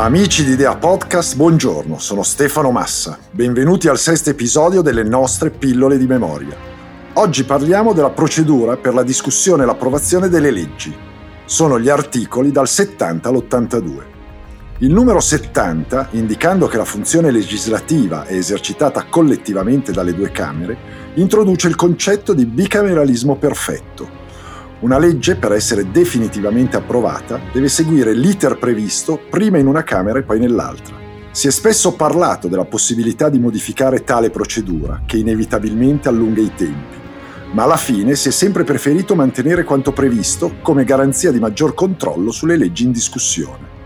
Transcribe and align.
Amici 0.00 0.44
di 0.44 0.52
Idea 0.52 0.76
Podcast, 0.76 1.34
buongiorno, 1.34 1.98
sono 1.98 2.22
Stefano 2.22 2.70
Massa. 2.70 3.18
Benvenuti 3.32 3.88
al 3.88 3.98
sesto 3.98 4.30
episodio 4.30 4.80
delle 4.80 5.02
nostre 5.02 5.50
pillole 5.50 5.98
di 5.98 6.06
memoria. 6.06 6.56
Oggi 7.14 7.42
parliamo 7.42 7.92
della 7.92 8.10
procedura 8.10 8.76
per 8.76 8.94
la 8.94 9.02
discussione 9.02 9.64
e 9.64 9.66
l'approvazione 9.66 10.28
delle 10.28 10.52
leggi. 10.52 10.96
Sono 11.46 11.80
gli 11.80 11.88
articoli 11.88 12.52
dal 12.52 12.68
70 12.68 13.28
all'82. 13.28 14.02
Il 14.78 14.92
numero 14.92 15.18
70, 15.18 16.10
indicando 16.12 16.68
che 16.68 16.76
la 16.76 16.84
funzione 16.84 17.32
legislativa 17.32 18.24
è 18.24 18.34
esercitata 18.34 19.06
collettivamente 19.10 19.90
dalle 19.90 20.14
due 20.14 20.30
Camere, 20.30 20.76
introduce 21.14 21.66
il 21.66 21.74
concetto 21.74 22.34
di 22.34 22.46
bicameralismo 22.46 23.34
perfetto, 23.34 24.17
una 24.80 24.98
legge, 24.98 25.34
per 25.34 25.52
essere 25.52 25.90
definitivamente 25.90 26.76
approvata, 26.76 27.40
deve 27.52 27.68
seguire 27.68 28.12
l'iter 28.14 28.58
previsto 28.58 29.20
prima 29.28 29.58
in 29.58 29.66
una 29.66 29.82
Camera 29.82 30.20
e 30.20 30.22
poi 30.22 30.38
nell'altra. 30.38 30.94
Si 31.32 31.48
è 31.48 31.50
spesso 31.50 31.94
parlato 31.94 32.46
della 32.46 32.64
possibilità 32.64 33.28
di 33.28 33.40
modificare 33.40 34.04
tale 34.04 34.30
procedura, 34.30 35.02
che 35.04 35.16
inevitabilmente 35.16 36.08
allunga 36.08 36.40
i 36.40 36.52
tempi, 36.54 36.96
ma 37.52 37.64
alla 37.64 37.76
fine 37.76 38.14
si 38.14 38.28
è 38.28 38.30
sempre 38.30 38.62
preferito 38.62 39.16
mantenere 39.16 39.64
quanto 39.64 39.92
previsto 39.92 40.56
come 40.62 40.84
garanzia 40.84 41.32
di 41.32 41.40
maggior 41.40 41.74
controllo 41.74 42.30
sulle 42.30 42.56
leggi 42.56 42.84
in 42.84 42.92
discussione. 42.92 43.76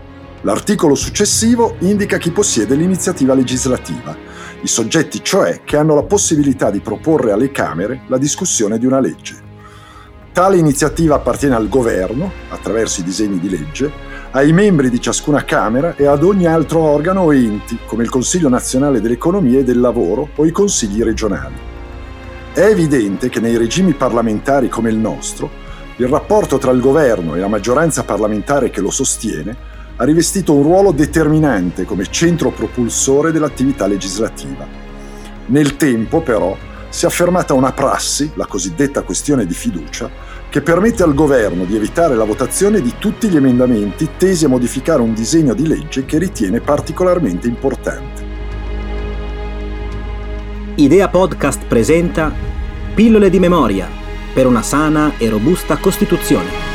L'articolo 0.41 0.93
successivo 0.93 1.75
indica 1.79 2.17
chi 2.17 2.29
possiede 2.29 2.75
l'iniziativa 2.75 3.33
legislativa, 3.33 4.15
i 4.61 4.67
soggetti 4.67 5.23
cioè 5.23 5.61
che 5.63 5.75
hanno 5.75 5.95
la 5.95 6.03
possibilità 6.03 6.69
di 6.69 6.81
proporre 6.81 7.31
alle 7.31 7.51
Camere 7.51 8.01
la 8.07 8.17
discussione 8.17 8.77
di 8.77 8.85
una 8.85 8.99
legge. 8.99 9.52
Tale 10.33 10.57
iniziativa 10.57 11.13
appartiene 11.13 11.53
al 11.53 11.69
governo, 11.69 12.31
attraverso 12.49 13.01
i 13.01 13.03
disegni 13.03 13.39
di 13.39 13.51
legge, 13.51 13.91
ai 14.31 14.51
membri 14.51 14.89
di 14.89 14.99
ciascuna 14.99 15.45
Camera 15.45 15.95
e 15.95 16.07
ad 16.07 16.23
ogni 16.23 16.47
altro 16.47 16.79
organo 16.79 17.21
o 17.21 17.35
enti, 17.35 17.77
come 17.85 18.01
il 18.01 18.09
Consiglio 18.09 18.49
nazionale 18.49 18.99
dell'economia 18.99 19.59
e 19.59 19.63
del 19.63 19.79
lavoro 19.79 20.29
o 20.33 20.45
i 20.47 20.51
consigli 20.51 21.03
regionali. 21.03 21.53
È 22.51 22.61
evidente 22.61 23.29
che 23.29 23.39
nei 23.39 23.57
regimi 23.57 23.93
parlamentari 23.93 24.69
come 24.69 24.89
il 24.89 24.97
nostro, 24.97 25.51
il 25.97 26.07
rapporto 26.07 26.57
tra 26.57 26.71
il 26.71 26.81
governo 26.81 27.35
e 27.35 27.39
la 27.39 27.47
maggioranza 27.47 28.03
parlamentare 28.03 28.71
che 28.71 28.81
lo 28.81 28.89
sostiene 28.89 29.55
ha 29.97 30.03
rivestito 30.03 30.55
un 30.55 30.63
ruolo 30.63 30.91
determinante 30.91 31.85
come 31.85 32.09
centro 32.09 32.49
propulsore 32.49 33.31
dell'attività 33.31 33.85
legislativa. 33.85 34.65
Nel 35.45 35.75
tempo, 35.75 36.21
però, 36.21 36.57
si 36.93 37.05
è 37.05 37.07
affermata 37.07 37.55
una 37.55 37.71
prassi, 37.71 38.29
la 38.35 38.45
cosiddetta 38.45 39.01
questione 39.01 39.47
di 39.47 39.55
fiducia, 39.55 40.11
che 40.47 40.61
permette 40.61 41.01
al 41.01 41.15
governo 41.15 41.65
di 41.65 41.75
evitare 41.75 42.13
la 42.15 42.23
votazione 42.23 42.81
di 42.81 42.93
tutti 42.99 43.29
gli 43.29 43.35
emendamenti 43.35 44.11
tesi 44.15 44.45
a 44.45 44.47
modificare 44.47 45.01
un 45.01 45.15
disegno 45.15 45.55
di 45.55 45.65
legge 45.65 46.05
che 46.05 46.19
ritiene 46.19 46.61
particolarmente 46.61 47.47
importante. 47.47 48.23
Idea 50.75 51.09
Podcast 51.09 51.65
presenta 51.65 52.31
Pillole 52.93 53.31
di 53.31 53.39
memoria 53.39 53.87
per 54.31 54.45
una 54.45 54.61
sana 54.61 55.13
e 55.17 55.29
robusta 55.29 55.77
Costituzione. 55.77 56.72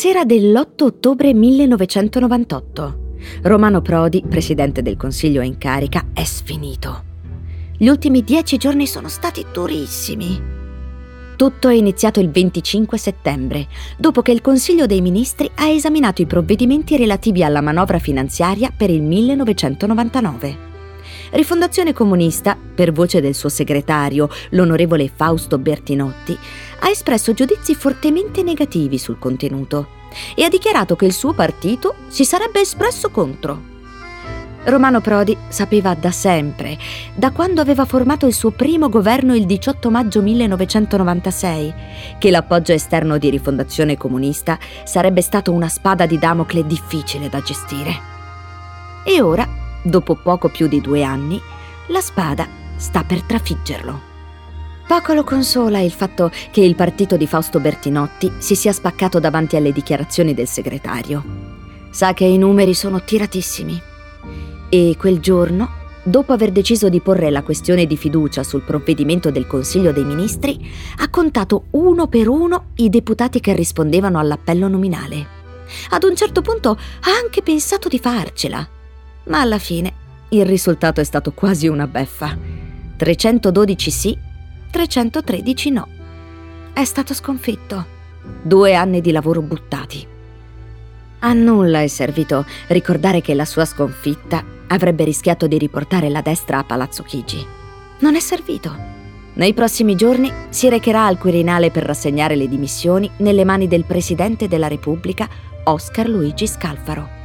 Sera 0.00 0.24
dell'8 0.24 0.84
ottobre 0.84 1.34
1998. 1.34 3.16
Romano 3.42 3.82
Prodi, 3.82 4.24
presidente 4.26 4.80
del 4.80 4.96
Consiglio 4.96 5.42
in 5.42 5.58
carica, 5.58 6.06
è 6.14 6.24
sfinito. 6.24 7.04
Gli 7.76 7.86
ultimi 7.86 8.24
dieci 8.24 8.56
giorni 8.56 8.86
sono 8.86 9.08
stati 9.08 9.44
durissimi. 9.52 10.40
Tutto 11.36 11.68
è 11.68 11.74
iniziato 11.74 12.18
il 12.18 12.30
25 12.30 12.96
settembre, 12.96 13.68
dopo 13.98 14.22
che 14.22 14.32
il 14.32 14.40
Consiglio 14.40 14.86
dei 14.86 15.02
Ministri 15.02 15.50
ha 15.56 15.68
esaminato 15.68 16.22
i 16.22 16.26
provvedimenti 16.26 16.96
relativi 16.96 17.44
alla 17.44 17.60
manovra 17.60 17.98
finanziaria 17.98 18.72
per 18.74 18.88
il 18.88 19.02
1999. 19.02 20.69
Rifondazione 21.30 21.92
Comunista, 21.92 22.56
per 22.74 22.92
voce 22.92 23.20
del 23.20 23.34
suo 23.34 23.48
segretario, 23.48 24.28
l'onorevole 24.50 25.10
Fausto 25.14 25.58
Bertinotti, 25.58 26.36
ha 26.80 26.88
espresso 26.88 27.32
giudizi 27.32 27.74
fortemente 27.74 28.42
negativi 28.42 28.98
sul 28.98 29.18
contenuto 29.18 29.98
e 30.34 30.42
ha 30.42 30.48
dichiarato 30.48 30.96
che 30.96 31.06
il 31.06 31.12
suo 31.12 31.32
partito 31.32 31.94
si 32.08 32.24
sarebbe 32.24 32.60
espresso 32.60 33.10
contro. 33.10 33.68
Romano 34.64 35.00
Prodi 35.00 35.36
sapeva 35.48 35.94
da 35.94 36.10
sempre, 36.10 36.76
da 37.14 37.30
quando 37.30 37.62
aveva 37.62 37.86
formato 37.86 38.26
il 38.26 38.34
suo 38.34 38.50
primo 38.50 38.90
governo 38.90 39.34
il 39.34 39.46
18 39.46 39.90
maggio 39.90 40.20
1996, 40.20 41.74
che 42.18 42.30
l'appoggio 42.30 42.72
esterno 42.72 43.16
di 43.16 43.30
Rifondazione 43.30 43.96
Comunista 43.96 44.58
sarebbe 44.84 45.22
stato 45.22 45.52
una 45.52 45.68
spada 45.68 46.04
di 46.04 46.18
Damocle 46.18 46.66
difficile 46.66 47.30
da 47.30 47.40
gestire. 47.40 48.08
E 49.02 49.22
ora, 49.22 49.48
dopo 49.82 50.14
poco 50.14 50.48
più 50.48 50.66
di 50.66 50.80
due 50.80 51.02
anni, 51.02 51.40
la 51.88 52.00
spada 52.00 52.46
sta 52.76 53.04
per 53.04 53.22
trafiggerlo. 53.22 54.08
Poco 54.86 55.12
lo 55.12 55.22
consola 55.22 55.78
il 55.78 55.92
fatto 55.92 56.32
che 56.50 56.62
il 56.62 56.74
partito 56.74 57.16
di 57.16 57.28
Fausto 57.28 57.60
Bertinotti 57.60 58.32
si 58.38 58.56
sia 58.56 58.72
spaccato 58.72 59.20
davanti 59.20 59.54
alle 59.54 59.70
dichiarazioni 59.70 60.34
del 60.34 60.48
segretario. 60.48 61.22
Sa 61.90 62.12
che 62.12 62.24
i 62.24 62.36
numeri 62.38 62.74
sono 62.74 63.04
tiratissimi. 63.04 63.80
E 64.68 64.96
quel 64.98 65.20
giorno, 65.20 65.68
dopo 66.02 66.32
aver 66.32 66.50
deciso 66.50 66.88
di 66.88 67.00
porre 67.00 67.30
la 67.30 67.42
questione 67.44 67.86
di 67.86 67.96
fiducia 67.96 68.42
sul 68.42 68.62
provvedimento 68.62 69.30
del 69.30 69.46
Consiglio 69.46 69.92
dei 69.92 70.04
Ministri, 70.04 70.58
ha 70.98 71.08
contato 71.08 71.66
uno 71.70 72.08
per 72.08 72.28
uno 72.28 72.70
i 72.76 72.88
deputati 72.88 73.38
che 73.38 73.54
rispondevano 73.54 74.18
all'appello 74.18 74.66
nominale. 74.66 75.38
Ad 75.90 76.02
un 76.02 76.16
certo 76.16 76.42
punto 76.42 76.70
ha 76.70 77.10
anche 77.22 77.42
pensato 77.42 77.86
di 77.86 78.00
farcela, 78.00 78.68
ma 79.24 79.40
alla 79.40 79.58
fine 79.58 79.92
il 80.30 80.46
risultato 80.46 81.00
è 81.00 81.04
stato 81.04 81.32
quasi 81.32 81.66
una 81.66 81.86
beffa. 81.86 82.36
312 82.96 83.90
sì 83.90 84.18
313 84.70 85.70
no. 85.70 85.88
È 86.72 86.84
stato 86.84 87.14
sconfitto. 87.14 87.98
Due 88.42 88.74
anni 88.74 89.00
di 89.00 89.10
lavoro 89.10 89.42
buttati. 89.42 90.06
A 91.20 91.32
nulla 91.32 91.82
è 91.82 91.86
servito 91.88 92.46
ricordare 92.68 93.20
che 93.20 93.34
la 93.34 93.44
sua 93.44 93.64
sconfitta 93.64 94.42
avrebbe 94.68 95.04
rischiato 95.04 95.46
di 95.46 95.58
riportare 95.58 96.08
la 96.08 96.22
destra 96.22 96.58
a 96.58 96.64
Palazzo 96.64 97.02
Chigi. 97.02 97.44
Non 97.98 98.14
è 98.14 98.20
servito. 98.20 98.74
Nei 99.34 99.52
prossimi 99.52 99.96
giorni 99.96 100.32
si 100.48 100.68
recherà 100.68 101.06
al 101.06 101.18
Quirinale 101.18 101.70
per 101.70 101.84
rassegnare 101.84 102.36
le 102.36 102.48
dimissioni 102.48 103.10
nelle 103.18 103.44
mani 103.44 103.66
del 103.66 103.84
Presidente 103.84 104.48
della 104.48 104.68
Repubblica, 104.68 105.28
Oscar 105.64 106.08
Luigi 106.08 106.46
Scalfaro. 106.46 107.19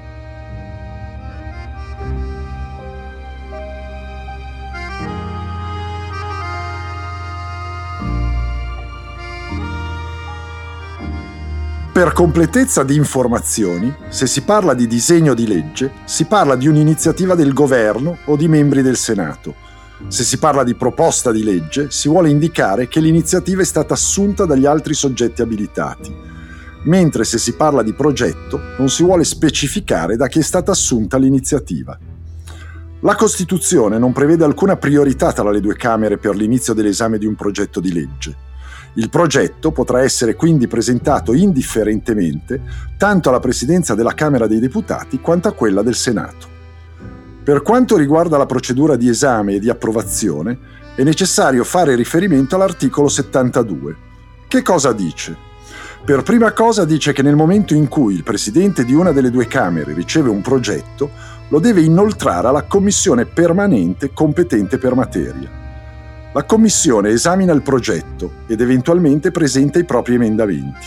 Per 11.96 12.12
completezza 12.12 12.84
di 12.84 12.98
informazioni, 12.98 13.96
se 14.10 14.28
si 14.28 14.42
parla 14.42 14.74
di 14.74 14.86
disegno 14.86 15.34
di 15.34 15.48
legge, 15.48 15.94
si 16.04 16.26
parla 16.26 16.58
di 16.58 16.68
un'iniziativa 16.68 17.36
del 17.36 17.54
governo 17.54 18.18
o 18.26 18.36
di 18.36 18.50
membri 18.50 18.82
del 18.82 18.98
Senato. 18.98 19.56
Se 20.10 20.26
si 20.26 20.38
parla 20.38 20.66
di 20.66 20.76
proposta 20.76 21.32
di 21.32 21.42
legge, 21.42 21.92
si 21.92 22.10
vuole 22.10 22.30
indicare 22.30 22.90
che 22.90 23.00
l'iniziativa 23.00 23.62
è 23.62 23.64
stata 23.64 23.94
assunta 23.94 24.44
dagli 24.44 24.66
altri 24.66 24.94
soggetti 24.94 25.42
abilitati, 25.42 26.14
mentre 26.84 27.24
se 27.24 27.38
si 27.38 27.54
parla 27.54 27.82
di 27.82 27.94
progetto 27.94 28.60
non 28.78 28.90
si 28.90 29.02
vuole 29.02 29.24
specificare 29.24 30.18
da 30.18 30.28
chi 30.28 30.40
è 30.40 30.44
stata 30.44 30.72
assunta 30.72 31.18
l'iniziativa. 31.18 31.98
La 33.00 33.16
Costituzione 33.16 33.98
non 33.98 34.12
prevede 34.12 34.44
alcuna 34.44 34.76
priorità 34.76 35.32
tra 35.32 35.50
le 35.50 35.62
due 35.62 35.78
Camere 35.78 36.18
per 36.18 36.36
l'inizio 36.36 36.74
dell'esame 36.74 37.18
di 37.18 37.26
un 37.26 37.36
progetto 37.36 37.80
di 37.80 37.94
legge. 37.94 38.36
Il 38.98 39.10
progetto 39.10 39.72
potrà 39.72 40.04
essere 40.04 40.36
quindi 40.36 40.68
presentato 40.68 41.34
indifferentemente 41.34 42.62
tanto 42.98 43.28
alla 43.28 43.42
Presidenza 43.42 43.94
della 43.94 44.14
Camera 44.14 44.48
dei 44.48 44.60
Deputati 44.60 45.20
quanto 45.20 45.50
a 45.50 45.52
quella 45.52 45.82
del 45.82 45.96
Senato. 45.96 46.48
Per 47.44 47.62
quanto 47.62 47.98
riguarda 47.98 48.38
la 48.38 48.46
procedura 48.46 48.96
di 48.96 49.10
esame 49.10 49.56
e 49.56 49.60
di 49.60 49.70
approvazione, 49.70 50.58
è 50.96 51.04
necessario 51.04 51.66
fare 51.66 51.96
riferimento 51.96 52.56
all'articolo 52.56 53.10
72. 53.10 53.96
Che 54.48 54.62
cosa 54.62 54.94
dice? 54.94 55.36
Per 56.06 56.24
prima 56.24 56.54
cosa 56.54 56.86
dice 56.86 57.12
che 57.12 57.22
nel 57.22 57.36
momento 57.36 57.74
in 57.74 57.90
cui 57.90 58.14
il 58.14 58.24
presidente 58.24 58.86
di 58.86 58.94
una 58.94 59.12
delle 59.12 59.30
due 59.30 59.48
Camere 59.48 59.94
riceve 59.94 60.30
un 60.30 60.42
progetto, 60.42 61.10
lo 61.50 61.60
deve 61.60 61.82
inoltrare 61.82 62.48
alla 62.48 62.64
commissione 62.64 63.26
permanente 63.26 64.14
competente 64.14 64.78
per 64.78 64.96
materia. 64.96 65.65
La 66.36 66.44
commissione 66.44 67.12
esamina 67.12 67.54
il 67.54 67.62
progetto 67.62 68.30
ed 68.48 68.60
eventualmente 68.60 69.32
presenta 69.32 69.80
i 69.80 69.86
propri 69.86 70.16
emendamenti. 70.16 70.86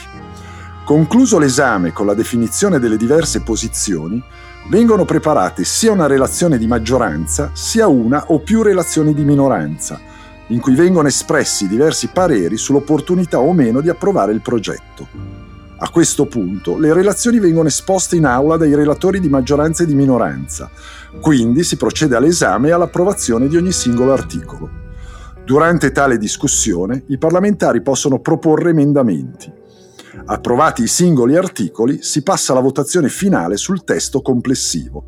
Concluso 0.85 1.39
l'esame 1.39 1.91
con 1.91 2.05
la 2.05 2.13
definizione 2.13 2.79
delle 2.79 2.99
diverse 2.99 3.41
posizioni, 3.41 4.23
vengono 4.69 5.07
preparate 5.07 5.65
sia 5.65 5.91
una 5.91 6.07
relazione 6.07 6.59
di 6.59 6.67
maggioranza 6.67 7.53
sia 7.55 7.87
una 7.87 8.27
o 8.27 8.41
più 8.41 8.61
relazioni 8.61 9.15
di 9.15 9.25
minoranza, 9.25 9.99
in 10.49 10.61
cui 10.61 10.75
vengono 10.75 11.09
espressi 11.09 11.67
diversi 11.67 12.09
pareri 12.09 12.59
sull'opportunità 12.59 13.39
o 13.39 13.55
meno 13.55 13.81
di 13.81 13.89
approvare 13.89 14.33
il 14.33 14.43
progetto. 14.43 15.09
A 15.79 15.89
questo 15.89 16.27
punto 16.27 16.77
le 16.77 16.93
relazioni 16.93 17.39
vengono 17.39 17.69
esposte 17.69 18.17
in 18.17 18.27
aula 18.27 18.59
dai 18.59 18.75
relatori 18.75 19.19
di 19.19 19.31
maggioranza 19.31 19.83
e 19.83 19.87
di 19.87 19.95
minoranza, 19.95 20.69
quindi 21.23 21.65
si 21.65 21.79
procede 21.79 22.17
all'esame 22.17 22.69
e 22.69 22.73
all'approvazione 22.73 23.49
di 23.49 23.57
ogni 23.57 23.73
singolo 23.73 24.13
articolo. 24.13 24.88
Durante 25.49 25.93
tale 25.93 26.19
discussione 26.19 27.05
i 27.07 27.17
parlamentari 27.17 27.81
possono 27.81 28.21
proporre 28.21 28.69
emendamenti. 28.69 29.51
Approvati 30.27 30.83
i 30.83 30.87
singoli 30.87 31.37
articoli 31.37 32.03
si 32.03 32.23
passa 32.23 32.53
alla 32.53 32.61
votazione 32.61 33.09
finale 33.09 33.57
sul 33.57 33.83
testo 33.83 34.21
complessivo. 34.21 35.05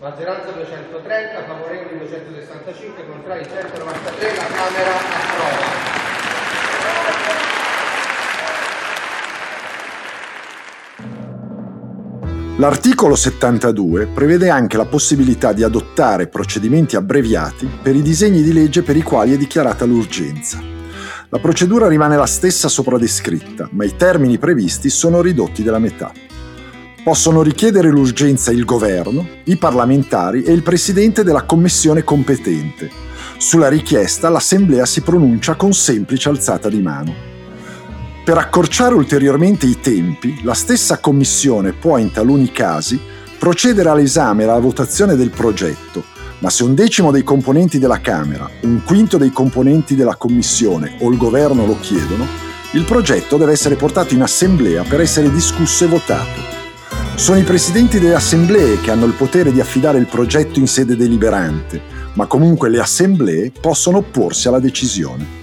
Maggioranza 0.00 0.50
230, 0.52 1.44
favorevoli 1.44 1.98
265, 1.98 3.06
contrari 3.06 3.44
193, 3.44 4.34
la 4.34 4.46
Camera 4.46 4.96
approva. 4.96 5.61
L'articolo 12.56 13.14
72 13.16 14.08
prevede 14.08 14.50
anche 14.50 14.76
la 14.76 14.84
possibilità 14.84 15.54
di 15.54 15.62
adottare 15.62 16.28
procedimenti 16.28 16.96
abbreviati 16.96 17.66
per 17.82 17.96
i 17.96 18.02
disegni 18.02 18.42
di 18.42 18.52
legge 18.52 18.82
per 18.82 18.94
i 18.94 19.00
quali 19.02 19.32
è 19.32 19.38
dichiarata 19.38 19.86
l'urgenza. 19.86 20.60
La 21.30 21.38
procedura 21.38 21.88
rimane 21.88 22.14
la 22.14 22.26
stessa 22.26 22.68
sopra 22.68 22.98
descritta, 22.98 23.70
ma 23.72 23.84
i 23.84 23.96
termini 23.96 24.36
previsti 24.36 24.90
sono 24.90 25.22
ridotti 25.22 25.62
della 25.62 25.78
metà. 25.78 26.12
Possono 27.02 27.40
richiedere 27.40 27.88
l'urgenza 27.88 28.52
il 28.52 28.66
governo, 28.66 29.26
i 29.44 29.56
parlamentari 29.56 30.42
e 30.42 30.52
il 30.52 30.62
presidente 30.62 31.24
della 31.24 31.44
commissione 31.44 32.04
competente. 32.04 32.90
Sulla 33.38 33.68
richiesta 33.68 34.28
l'Assemblea 34.28 34.84
si 34.84 35.00
pronuncia 35.00 35.54
con 35.54 35.72
semplice 35.72 36.28
alzata 36.28 36.68
di 36.68 36.82
mano. 36.82 37.31
Per 38.24 38.38
accorciare 38.38 38.94
ulteriormente 38.94 39.66
i 39.66 39.80
tempi, 39.80 40.44
la 40.44 40.54
stessa 40.54 41.00
Commissione 41.00 41.72
può 41.72 41.98
in 41.98 42.12
taluni 42.12 42.52
casi 42.52 43.00
procedere 43.36 43.88
all'esame 43.88 44.44
e 44.44 44.46
alla 44.46 44.60
votazione 44.60 45.16
del 45.16 45.30
progetto, 45.30 46.04
ma 46.38 46.48
se 46.48 46.62
un 46.62 46.76
decimo 46.76 47.10
dei 47.10 47.24
componenti 47.24 47.80
della 47.80 48.00
Camera, 48.00 48.48
un 48.60 48.84
quinto 48.84 49.18
dei 49.18 49.32
componenti 49.32 49.96
della 49.96 50.14
Commissione 50.14 50.98
o 51.00 51.10
il 51.10 51.16
Governo 51.16 51.66
lo 51.66 51.76
chiedono, 51.80 52.24
il 52.74 52.84
progetto 52.84 53.36
deve 53.36 53.50
essere 53.50 53.74
portato 53.74 54.14
in 54.14 54.22
Assemblea 54.22 54.84
per 54.84 55.00
essere 55.00 55.28
discusso 55.28 55.82
e 55.82 55.88
votato. 55.88 56.40
Sono 57.16 57.40
i 57.40 57.42
presidenti 57.42 57.98
delle 57.98 58.14
assemblee 58.14 58.80
che 58.80 58.92
hanno 58.92 59.06
il 59.06 59.14
potere 59.14 59.50
di 59.50 59.60
affidare 59.60 59.98
il 59.98 60.06
progetto 60.06 60.60
in 60.60 60.68
sede 60.68 60.94
deliberante, 60.94 61.82
ma 62.12 62.26
comunque 62.26 62.68
le 62.68 62.78
assemblee 62.78 63.50
possono 63.50 63.98
opporsi 63.98 64.46
alla 64.46 64.60
decisione. 64.60 65.41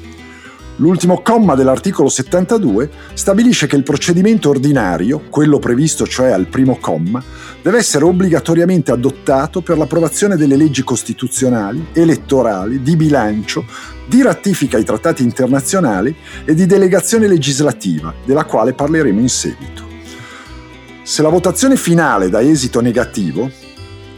L'ultimo 0.79 1.21
comma 1.21 1.55
dell'articolo 1.55 2.07
72 2.07 2.89
stabilisce 3.13 3.67
che 3.67 3.75
il 3.75 3.83
procedimento 3.83 4.47
ordinario, 4.47 5.23
quello 5.29 5.59
previsto 5.59 6.07
cioè 6.07 6.31
al 6.31 6.47
primo 6.47 6.77
comma, 6.79 7.21
deve 7.61 7.79
essere 7.79 8.05
obbligatoriamente 8.05 8.89
adottato 8.89 9.59
per 9.59 9.77
l'approvazione 9.77 10.37
delle 10.37 10.55
leggi 10.55 10.83
costituzionali, 10.85 11.87
elettorali, 11.91 12.81
di 12.81 12.95
bilancio, 12.95 13.65
di 14.07 14.21
ratifica 14.21 14.77
ai 14.77 14.85
trattati 14.85 15.21
internazionali 15.21 16.15
e 16.45 16.53
di 16.53 16.65
delegazione 16.65 17.27
legislativa, 17.27 18.13
della 18.23 18.45
quale 18.45 18.71
parleremo 18.71 19.19
in 19.19 19.29
seguito. 19.29 19.83
Se 21.03 21.21
la 21.21 21.29
votazione 21.29 21.75
finale 21.75 22.29
dà 22.29 22.39
esito 22.41 22.79
negativo, 22.79 23.51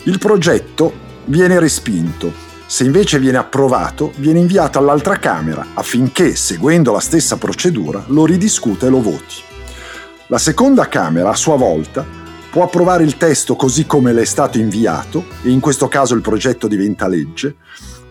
il 0.04 0.19
progetto 0.19 0.94
viene 1.25 1.60
respinto. 1.60 2.50
Se 2.72 2.86
invece 2.86 3.20
viene 3.20 3.38
approvato, 3.38 4.14
viene 4.16 4.40
inviato 4.40 4.80
all'altra 4.80 5.20
Camera 5.20 5.72
affinché, 5.74 6.38
seguendo 6.38 6.94
la 6.94 7.02
stessa 7.02 7.36
procedura, 7.36 8.02
lo 8.08 8.26
ridiscuta 8.26 8.88
e 8.88 8.90
lo 8.90 9.02
voti. 9.02 9.36
La 10.28 10.38
seconda 10.38 10.88
Camera, 10.88 11.32
a 11.32 11.36
sua 11.36 11.58
volta, 11.58 12.06
può 12.50 12.64
approvare 12.64 13.04
il 13.04 13.18
testo 13.18 13.58
così 13.58 13.86
come 13.86 14.14
le 14.14 14.22
è 14.22 14.26
stato 14.26 14.58
inviato, 14.58 15.26
e 15.44 15.50
in 15.50 15.60
questo 15.60 15.90
caso 15.90 16.16
il 16.16 16.22
progetto 16.22 16.70
diventa 16.70 17.10
legge, 17.10 17.58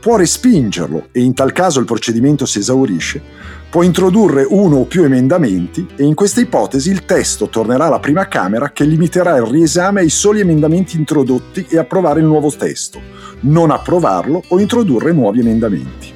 può 0.00 0.16
respingerlo 0.16 1.08
e 1.12 1.20
in 1.20 1.34
tal 1.34 1.52
caso 1.52 1.78
il 1.78 1.84
procedimento 1.84 2.46
si 2.46 2.58
esaurisce, 2.58 3.22
può 3.68 3.82
introdurre 3.82 4.46
uno 4.48 4.78
o 4.78 4.84
più 4.86 5.04
emendamenti 5.04 5.86
e 5.94 6.04
in 6.04 6.14
questa 6.14 6.40
ipotesi 6.40 6.90
il 6.90 7.04
testo 7.04 7.48
tornerà 7.48 7.86
alla 7.86 8.00
prima 8.00 8.26
Camera 8.26 8.70
che 8.70 8.84
limiterà 8.84 9.36
il 9.36 9.44
riesame 9.44 10.00
ai 10.00 10.10
soli 10.10 10.40
emendamenti 10.40 10.96
introdotti 10.96 11.66
e 11.68 11.78
approvare 11.78 12.20
il 12.20 12.26
nuovo 12.26 12.50
testo, 12.50 13.00
non 13.40 13.70
approvarlo 13.70 14.42
o 14.48 14.58
introdurre 14.58 15.12
nuovi 15.12 15.40
emendamenti. 15.40 16.14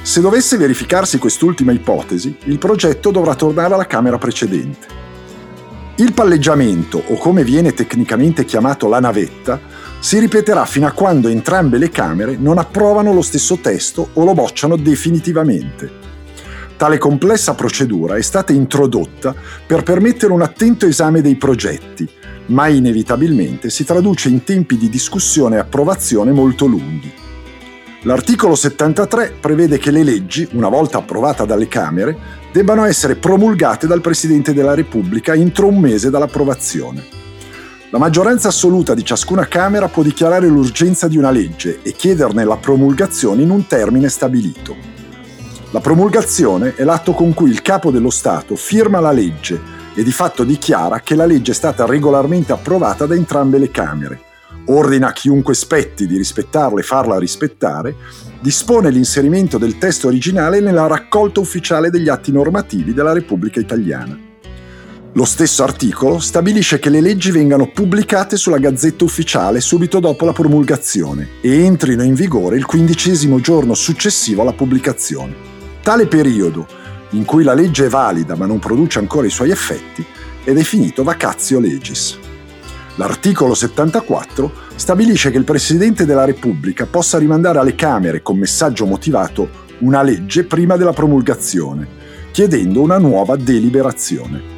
Se 0.00 0.20
dovesse 0.20 0.56
verificarsi 0.56 1.18
quest'ultima 1.18 1.72
ipotesi, 1.72 2.36
il 2.44 2.58
progetto 2.58 3.10
dovrà 3.10 3.34
tornare 3.34 3.74
alla 3.74 3.86
Camera 3.86 4.18
precedente. 4.18 4.86
Il 5.96 6.12
palleggiamento, 6.12 7.02
o 7.08 7.16
come 7.16 7.42
viene 7.42 7.74
tecnicamente 7.74 8.44
chiamato 8.44 8.86
la 8.86 9.00
navetta, 9.00 9.58
si 9.98 10.18
ripeterà 10.18 10.64
fino 10.66 10.86
a 10.86 10.92
quando 10.92 11.28
entrambe 11.28 11.78
le 11.78 11.90
Camere 11.90 12.36
non 12.38 12.58
approvano 12.58 13.12
lo 13.12 13.22
stesso 13.22 13.58
testo 13.58 14.10
o 14.12 14.24
lo 14.24 14.34
bocciano 14.34 14.76
definitivamente. 14.76 16.04
Tale 16.76 16.98
complessa 16.98 17.54
procedura 17.54 18.16
è 18.16 18.22
stata 18.22 18.52
introdotta 18.52 19.34
per 19.66 19.82
permettere 19.82 20.32
un 20.32 20.42
attento 20.42 20.86
esame 20.86 21.22
dei 21.22 21.36
progetti, 21.36 22.08
ma 22.46 22.68
inevitabilmente 22.68 23.70
si 23.70 23.84
traduce 23.84 24.28
in 24.28 24.44
tempi 24.44 24.76
di 24.76 24.90
discussione 24.90 25.56
e 25.56 25.60
approvazione 25.60 26.32
molto 26.32 26.66
lunghi. 26.66 27.12
L'articolo 28.02 28.54
73 28.54 29.38
prevede 29.40 29.78
che 29.78 29.90
le 29.90 30.04
leggi, 30.04 30.46
una 30.52 30.68
volta 30.68 30.98
approvate 30.98 31.46
dalle 31.46 31.66
Camere, 31.66 32.16
debbano 32.52 32.84
essere 32.84 33.16
promulgate 33.16 33.88
dal 33.88 34.00
Presidente 34.00 34.52
della 34.52 34.74
Repubblica 34.74 35.34
entro 35.34 35.66
un 35.66 35.80
mese 35.80 36.10
dall'approvazione. 36.10 37.25
La 37.90 37.98
maggioranza 37.98 38.48
assoluta 38.48 38.94
di 38.94 39.04
ciascuna 39.04 39.46
Camera 39.46 39.86
può 39.86 40.02
dichiarare 40.02 40.48
l'urgenza 40.48 41.06
di 41.06 41.16
una 41.16 41.30
legge 41.30 41.82
e 41.82 41.92
chiederne 41.92 42.42
la 42.44 42.56
promulgazione 42.56 43.42
in 43.42 43.50
un 43.50 43.68
termine 43.68 44.08
stabilito. 44.08 44.74
La 45.70 45.78
promulgazione 45.78 46.74
è 46.74 46.82
l'atto 46.82 47.12
con 47.12 47.32
cui 47.32 47.48
il 47.48 47.62
capo 47.62 47.92
dello 47.92 48.10
Stato 48.10 48.56
firma 48.56 48.98
la 48.98 49.12
legge 49.12 49.60
e 49.94 50.02
di 50.02 50.10
fatto 50.10 50.42
dichiara 50.42 50.98
che 50.98 51.14
la 51.14 51.26
legge 51.26 51.52
è 51.52 51.54
stata 51.54 51.86
regolarmente 51.86 52.52
approvata 52.52 53.06
da 53.06 53.14
entrambe 53.14 53.58
le 53.58 53.70
Camere, 53.70 54.20
ordina 54.66 55.08
a 55.08 55.12
chiunque 55.12 55.54
spetti 55.54 56.08
di 56.08 56.16
rispettarla 56.16 56.80
e 56.80 56.82
farla 56.82 57.20
rispettare, 57.20 57.94
dispone 58.40 58.90
l'inserimento 58.90 59.58
del 59.58 59.78
testo 59.78 60.08
originale 60.08 60.58
nella 60.58 60.88
raccolta 60.88 61.38
ufficiale 61.38 61.90
degli 61.90 62.08
atti 62.08 62.32
normativi 62.32 62.92
della 62.92 63.12
Repubblica 63.12 63.60
Italiana. 63.60 64.25
Lo 65.16 65.24
stesso 65.24 65.62
articolo 65.62 66.18
stabilisce 66.18 66.78
che 66.78 66.90
le 66.90 67.00
leggi 67.00 67.30
vengano 67.30 67.70
pubblicate 67.70 68.36
sulla 68.36 68.58
Gazzetta 68.58 69.02
Ufficiale 69.02 69.62
subito 69.62 69.98
dopo 69.98 70.26
la 70.26 70.34
promulgazione 70.34 71.38
e 71.40 71.64
entrino 71.64 72.02
in 72.02 72.12
vigore 72.12 72.56
il 72.56 72.66
quindicesimo 72.66 73.40
giorno 73.40 73.72
successivo 73.72 74.42
alla 74.42 74.52
pubblicazione. 74.52 75.34
Tale 75.80 76.06
periodo, 76.06 76.66
in 77.12 77.24
cui 77.24 77.44
la 77.44 77.54
legge 77.54 77.86
è 77.86 77.88
valida 77.88 78.36
ma 78.36 78.44
non 78.44 78.58
produce 78.58 78.98
ancora 78.98 79.26
i 79.26 79.30
suoi 79.30 79.50
effetti, 79.50 80.04
è 80.44 80.52
definito 80.52 81.02
vacazio 81.02 81.60
legis. 81.60 82.18
L'articolo 82.96 83.54
74 83.54 84.52
stabilisce 84.74 85.30
che 85.30 85.38
il 85.38 85.44
Presidente 85.44 86.04
della 86.04 86.26
Repubblica 86.26 86.84
possa 86.84 87.16
rimandare 87.16 87.58
alle 87.58 87.74
Camere 87.74 88.20
con 88.20 88.36
messaggio 88.36 88.84
motivato 88.84 89.48
una 89.78 90.02
legge 90.02 90.44
prima 90.44 90.76
della 90.76 90.92
promulgazione, 90.92 91.88
chiedendo 92.32 92.82
una 92.82 92.98
nuova 92.98 93.36
deliberazione. 93.36 94.55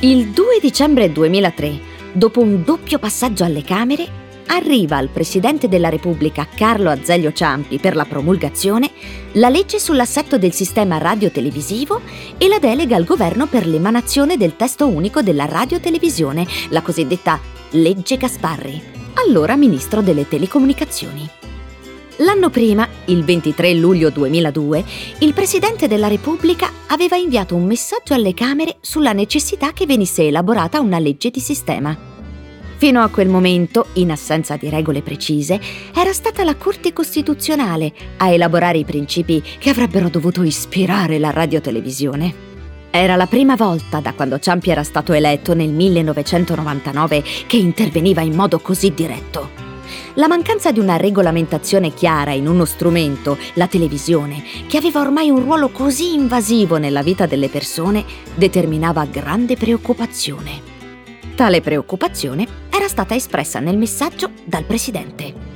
Il 0.00 0.28
2 0.28 0.60
dicembre 0.62 1.10
2003, 1.10 1.80
dopo 2.12 2.40
un 2.40 2.62
doppio 2.62 3.00
passaggio 3.00 3.42
alle 3.42 3.64
Camere, 3.64 4.06
arriva 4.46 4.96
al 4.96 5.08
Presidente 5.08 5.66
della 5.66 5.88
Repubblica 5.88 6.46
Carlo 6.46 6.88
Azeglio 6.88 7.32
Ciampi 7.32 7.78
per 7.80 7.96
la 7.96 8.04
promulgazione 8.04 8.92
la 9.32 9.48
legge 9.48 9.80
sull'assetto 9.80 10.38
del 10.38 10.52
sistema 10.52 10.98
radiotelevisivo 10.98 12.00
e 12.38 12.46
la 12.46 12.60
delega 12.60 12.94
al 12.94 13.02
governo 13.02 13.46
per 13.46 13.66
l'emanazione 13.66 14.36
del 14.36 14.54
testo 14.54 14.86
unico 14.86 15.20
della 15.20 15.46
radiotelevisione, 15.46 16.46
la 16.68 16.80
cosiddetta 16.80 17.40
legge 17.70 18.18
Gasparri, 18.18 18.80
allora 19.26 19.56
ministro 19.56 20.00
delle 20.00 20.28
telecomunicazioni. 20.28 21.28
L'anno 22.20 22.50
prima, 22.50 22.88
il 23.04 23.22
23 23.22 23.74
luglio 23.74 24.10
2002, 24.10 24.84
il 25.20 25.32
Presidente 25.32 25.86
della 25.86 26.08
Repubblica 26.08 26.68
aveva 26.88 27.14
inviato 27.14 27.54
un 27.54 27.64
messaggio 27.64 28.12
alle 28.12 28.34
Camere 28.34 28.78
sulla 28.80 29.12
necessità 29.12 29.72
che 29.72 29.86
venisse 29.86 30.26
elaborata 30.26 30.80
una 30.80 30.98
legge 30.98 31.30
di 31.30 31.38
sistema. 31.38 31.96
Fino 32.76 33.02
a 33.02 33.08
quel 33.08 33.28
momento, 33.28 33.86
in 33.94 34.10
assenza 34.10 34.56
di 34.56 34.68
regole 34.68 35.02
precise, 35.02 35.60
era 35.94 36.12
stata 36.12 36.42
la 36.42 36.56
Corte 36.56 36.92
Costituzionale 36.92 37.92
a 38.16 38.30
elaborare 38.30 38.78
i 38.78 38.84
principi 38.84 39.40
che 39.58 39.70
avrebbero 39.70 40.08
dovuto 40.08 40.42
ispirare 40.42 41.20
la 41.20 41.30
radiotelevisione. 41.30 42.46
Era 42.90 43.14
la 43.14 43.26
prima 43.26 43.54
volta 43.54 44.00
da 44.00 44.12
quando 44.12 44.40
Ciampi 44.40 44.70
era 44.70 44.82
stato 44.82 45.12
eletto 45.12 45.54
nel 45.54 45.70
1999 45.70 47.22
che 47.46 47.56
interveniva 47.58 48.22
in 48.22 48.34
modo 48.34 48.58
così 48.58 48.92
diretto. 48.92 49.67
La 50.14 50.28
mancanza 50.28 50.72
di 50.72 50.80
una 50.80 50.96
regolamentazione 50.96 51.92
chiara 51.94 52.32
in 52.32 52.46
uno 52.46 52.64
strumento, 52.64 53.38
la 53.54 53.66
televisione, 53.66 54.42
che 54.66 54.76
aveva 54.76 55.00
ormai 55.00 55.30
un 55.30 55.42
ruolo 55.42 55.68
così 55.68 56.14
invasivo 56.14 56.76
nella 56.78 57.02
vita 57.02 57.26
delle 57.26 57.48
persone, 57.48 58.04
determinava 58.34 59.04
grande 59.04 59.56
preoccupazione. 59.56 60.76
Tale 61.34 61.60
preoccupazione 61.60 62.46
era 62.68 62.88
stata 62.88 63.14
espressa 63.14 63.60
nel 63.60 63.76
messaggio 63.76 64.30
dal 64.44 64.64
Presidente. 64.64 65.47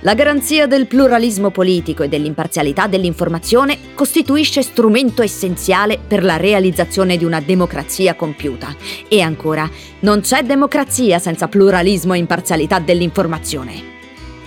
La 0.00 0.14
garanzia 0.14 0.66
del 0.66 0.86
pluralismo 0.86 1.50
politico 1.50 2.02
e 2.02 2.08
dell'imparzialità 2.08 2.86
dell'informazione 2.86 3.94
costituisce 3.94 4.62
strumento 4.62 5.22
essenziale 5.22 5.98
per 5.98 6.24
la 6.24 6.36
realizzazione 6.36 7.16
di 7.16 7.24
una 7.24 7.40
democrazia 7.40 8.14
compiuta. 8.14 8.74
E 9.08 9.20
ancora, 9.20 9.68
non 10.00 10.20
c'è 10.20 10.42
democrazia 10.42 11.18
senza 11.18 11.48
pluralismo 11.48 12.14
e 12.14 12.18
imparzialità 12.18 12.78
dell'informazione 12.78 13.98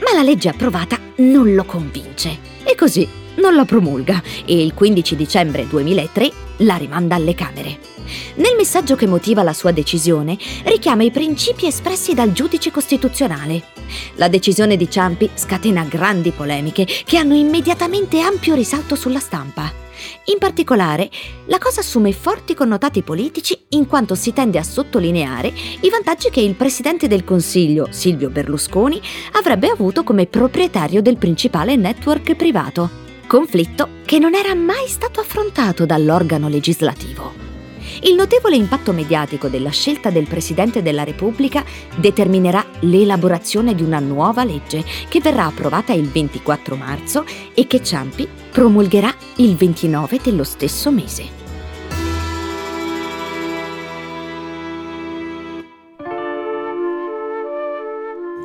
ma 0.04 0.14
la 0.14 0.24
legge 0.24 0.50
approvata 0.50 1.00
non 1.18 1.54
lo 1.54 1.64
convince 1.64 2.38
e 2.64 2.76
così 2.76 3.08
non 3.36 3.56
la 3.56 3.66
promulga 3.66 4.22
e 4.46 4.62
il 4.62 4.74
15 4.74 5.16
dicembre 5.16 5.68
2003 5.68 6.32
la 6.58 6.76
rimanda 6.76 7.16
alle 7.16 7.34
Camere. 7.34 7.92
Nel 8.36 8.56
messaggio 8.58 8.96
che 8.96 9.08
motiva 9.08 9.44
la 9.44 9.54
sua 9.54 9.72
decisione 9.72 10.38
richiama 10.66 11.04
i 11.04 11.12
principi 11.12 11.68
espressi 11.68 12.14
dal 12.14 12.32
giudice 12.32 12.72
costituzionale. 12.72 13.64
La 14.16 14.28
decisione 14.28 14.76
di 14.76 14.90
Ciampi 14.90 15.30
scatena 15.34 15.84
grandi 15.84 16.32
polemiche 16.32 16.86
che 16.86 17.18
hanno 17.18 17.36
immediatamente 17.36 18.20
ampio 18.20 18.56
risalto 18.56 18.96
sulla 18.96 19.20
stampa. 19.20 19.72
In 20.26 20.38
particolare, 20.38 21.10
la 21.46 21.60
cosa 21.60 21.80
assume 21.80 22.12
forti 22.12 22.54
connotati 22.54 23.04
politici 23.04 23.58
in 23.70 23.88
quanto 23.88 24.16
si 24.16 24.34
tende 24.34 24.58
a 24.58 24.64
sottolineare 24.64 25.54
i 25.82 25.90
vantaggi 25.90 26.30
che 26.30 26.42
il 26.42 26.56
presidente 26.56 27.08
del 27.08 27.24
Consiglio, 27.24 27.88
Silvio 27.92 28.30
Berlusconi, 28.30 29.02
avrebbe 29.34 29.70
avuto 29.70 30.04
come 30.04 30.26
proprietario 30.26 31.02
del 31.02 31.18
principale 31.18 31.76
network 31.76 32.36
privato. 32.36 33.02
Conflitto 33.28 33.90
che 34.06 34.20
non 34.20 34.36
era 34.36 34.54
mai 34.54 34.88
stato 34.88 35.20
affrontato 35.20 35.86
dall'organo 35.86 36.48
legislativo. 36.48 37.44
Il 38.04 38.16
notevole 38.16 38.56
impatto 38.56 38.92
mediatico 38.92 39.48
della 39.48 39.70
scelta 39.70 40.10
del 40.10 40.28
Presidente 40.28 40.82
della 40.82 41.04
Repubblica 41.04 41.64
determinerà 41.96 42.66
l'elaborazione 42.82 43.76
di 43.76 43.84
una 43.84 44.00
nuova 44.00 44.44
legge 44.44 44.84
che 45.08 45.20
verrà 45.20 45.46
approvata 45.46 45.94
il 45.94 46.08
24 46.08 46.76
marzo 46.76 47.26
e 47.54 47.66
che 47.66 47.82
Ciampi 47.82 48.28
promulgherà 48.52 49.14
il 49.38 49.56
29 49.56 50.20
dello 50.22 50.44
stesso 50.44 50.92
mese. 50.92 51.43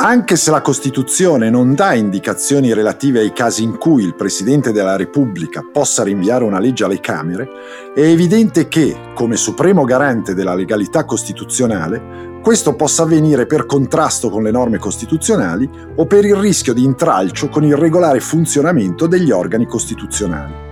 Anche 0.00 0.36
se 0.36 0.52
la 0.52 0.60
Costituzione 0.60 1.50
non 1.50 1.74
dà 1.74 1.92
indicazioni 1.92 2.72
relative 2.72 3.18
ai 3.18 3.32
casi 3.32 3.64
in 3.64 3.78
cui 3.78 4.04
il 4.04 4.14
Presidente 4.14 4.70
della 4.70 4.94
Repubblica 4.94 5.68
possa 5.72 6.04
rinviare 6.04 6.44
una 6.44 6.60
legge 6.60 6.84
alle 6.84 7.00
Camere, 7.00 7.48
è 7.96 8.02
evidente 8.02 8.68
che, 8.68 9.10
come 9.12 9.34
supremo 9.34 9.82
garante 9.82 10.34
della 10.34 10.54
legalità 10.54 11.04
costituzionale, 11.04 12.38
questo 12.44 12.76
possa 12.76 13.02
avvenire 13.02 13.46
per 13.46 13.66
contrasto 13.66 14.30
con 14.30 14.44
le 14.44 14.52
norme 14.52 14.78
costituzionali 14.78 15.68
o 15.96 16.06
per 16.06 16.24
il 16.24 16.36
rischio 16.36 16.74
di 16.74 16.84
intralcio 16.84 17.48
con 17.48 17.64
il 17.64 17.74
regolare 17.74 18.20
funzionamento 18.20 19.08
degli 19.08 19.32
organi 19.32 19.66
costituzionali. 19.66 20.67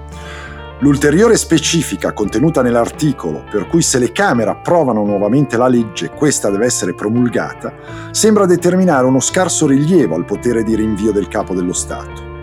L'ulteriore 0.81 1.39
specifica 1.39 2.13
contenuta 2.13 2.61
nell'articolo, 2.61 3.45
per 3.51 3.67
cui 3.67 3.81
se 3.81 3.99
le 3.99 4.13
Camere 4.13 4.51
approvano 4.51 5.07
nuovamente 5.07 5.57
la 5.57 5.69
legge 5.69 6.11
questa 6.11 6.51
deve 6.51 6.67
essere 6.67 6.93
promulgata, 6.93 7.73
sembra 8.11 8.45
determinare 8.45 9.07
uno 9.07 9.21
scarso 9.21 9.67
rilievo 9.67 10.17
al 10.17 10.27
potere 10.27 10.63
di 10.63 10.75
rinvio 10.75 11.13
del 11.13 11.29
capo 11.29 11.55
dello 11.55 11.73
Stato. 11.73 12.35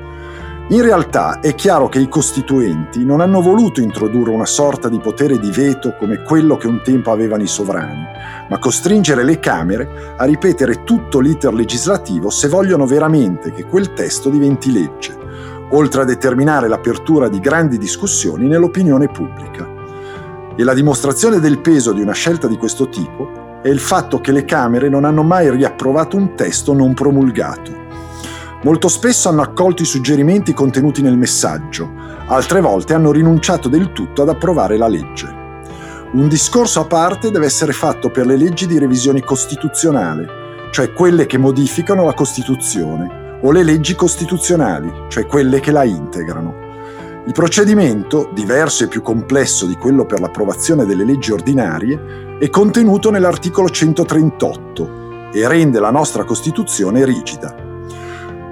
In 0.70 0.82
realtà 0.82 1.42
è 1.42 1.54
chiaro 1.54 1.90
che 1.90 2.00
i 2.00 2.10
costituenti 2.10 3.06
non 3.06 3.22
hanno 3.22 3.40
voluto 3.40 3.82
introdurre 3.82 4.32
una 4.32 4.48
sorta 4.48 4.90
di 4.90 4.98
potere 4.98 5.38
di 5.38 5.52
veto 5.52 5.96
come 5.96 6.24
quello 6.24 6.58
che 6.58 6.66
un 6.66 6.82
tempo 6.82 7.12
avevano 7.12 7.44
i 7.44 7.48
sovrani, 7.48 8.04
ma 8.50 8.58
costringere 8.58 9.24
le 9.24 9.40
Camere 9.40 10.16
a 10.18 10.24
ripetere 10.26 10.84
tutto 10.84 11.20
l'iter 11.20 11.54
legislativo 11.54 12.32
se 12.32 12.48
vogliono 12.48 12.88
veramente 12.88 13.52
che 13.52 13.66
quel 13.66 13.94
testo 13.94 14.30
diventi 14.30 14.72
legge 14.72 15.22
oltre 15.74 16.02
a 16.02 16.06
determinare 16.06 16.68
l'apertura 16.68 17.28
di 17.28 17.40
grandi 17.40 17.78
discussioni 17.78 18.48
nell'opinione 18.48 19.08
pubblica. 19.08 19.68
E 20.56 20.64
la 20.64 20.74
dimostrazione 20.74 21.40
del 21.40 21.60
peso 21.60 21.94
di 21.94 22.02
una 22.02 22.14
scelta 22.14 22.48
di 22.48 22.58
questo 22.58 22.90
tipo 22.90 23.60
è 23.64 23.70
il 23.70 23.80
fatto 23.80 24.20
che 24.20 24.32
le 24.32 24.46
Camere 24.46 24.88
non 24.88 25.04
hanno 25.04 25.24
mai 25.24 25.50
riapprovato 25.50 26.16
un 26.16 26.36
testo 26.36 26.74
non 26.74 26.94
promulgato. 26.94 27.82
Molto 28.64 28.88
spesso 28.88 29.30
hanno 29.30 29.42
accolto 29.42 29.82
i 29.82 29.86
suggerimenti 29.86 30.54
contenuti 30.54 31.02
nel 31.02 31.18
messaggio, 31.18 31.92
altre 32.28 32.62
volte 32.62 32.94
hanno 32.94 33.12
rinunciato 33.12 33.68
del 33.68 33.92
tutto 33.94 34.22
ad 34.22 34.30
approvare 34.30 34.78
la 34.78 34.88
legge. 34.88 35.42
Un 36.14 36.28
discorso 36.28 36.82
a 36.82 36.86
parte 36.86 37.32
deve 37.32 37.48
essere 37.48 37.74
fatto 37.74 38.12
per 38.12 38.28
le 38.28 38.38
leggi 38.38 38.68
di 38.68 38.78
revisione 38.78 39.24
costituzionale, 39.24 40.28
cioè 40.72 40.94
quelle 40.94 41.26
che 41.26 41.40
modificano 41.40 42.06
la 42.06 42.14
Costituzione 42.14 43.23
o 43.44 43.52
le 43.52 43.64
leggi 43.64 43.96
costituzionali, 43.96 44.92
cioè 45.10 45.26
quelle 45.26 45.60
che 45.60 45.72
la 45.72 45.84
integrano. 45.84 46.62
Il 47.26 47.32
procedimento, 47.32 48.30
diverso 48.34 48.84
e 48.84 48.88
più 48.88 49.02
complesso 49.02 49.66
di 49.66 49.76
quello 49.76 50.06
per 50.06 50.20
l'approvazione 50.20 50.86
delle 50.86 51.06
leggi 51.06 51.32
ordinarie, 51.32 52.38
è 52.40 52.50
contenuto 52.50 53.12
nell'articolo 53.12 53.70
138 53.70 55.32
e 55.32 55.48
rende 55.48 55.80
la 55.80 55.92
nostra 55.92 56.26
Costituzione 56.26 57.06
rigida. 57.06 57.56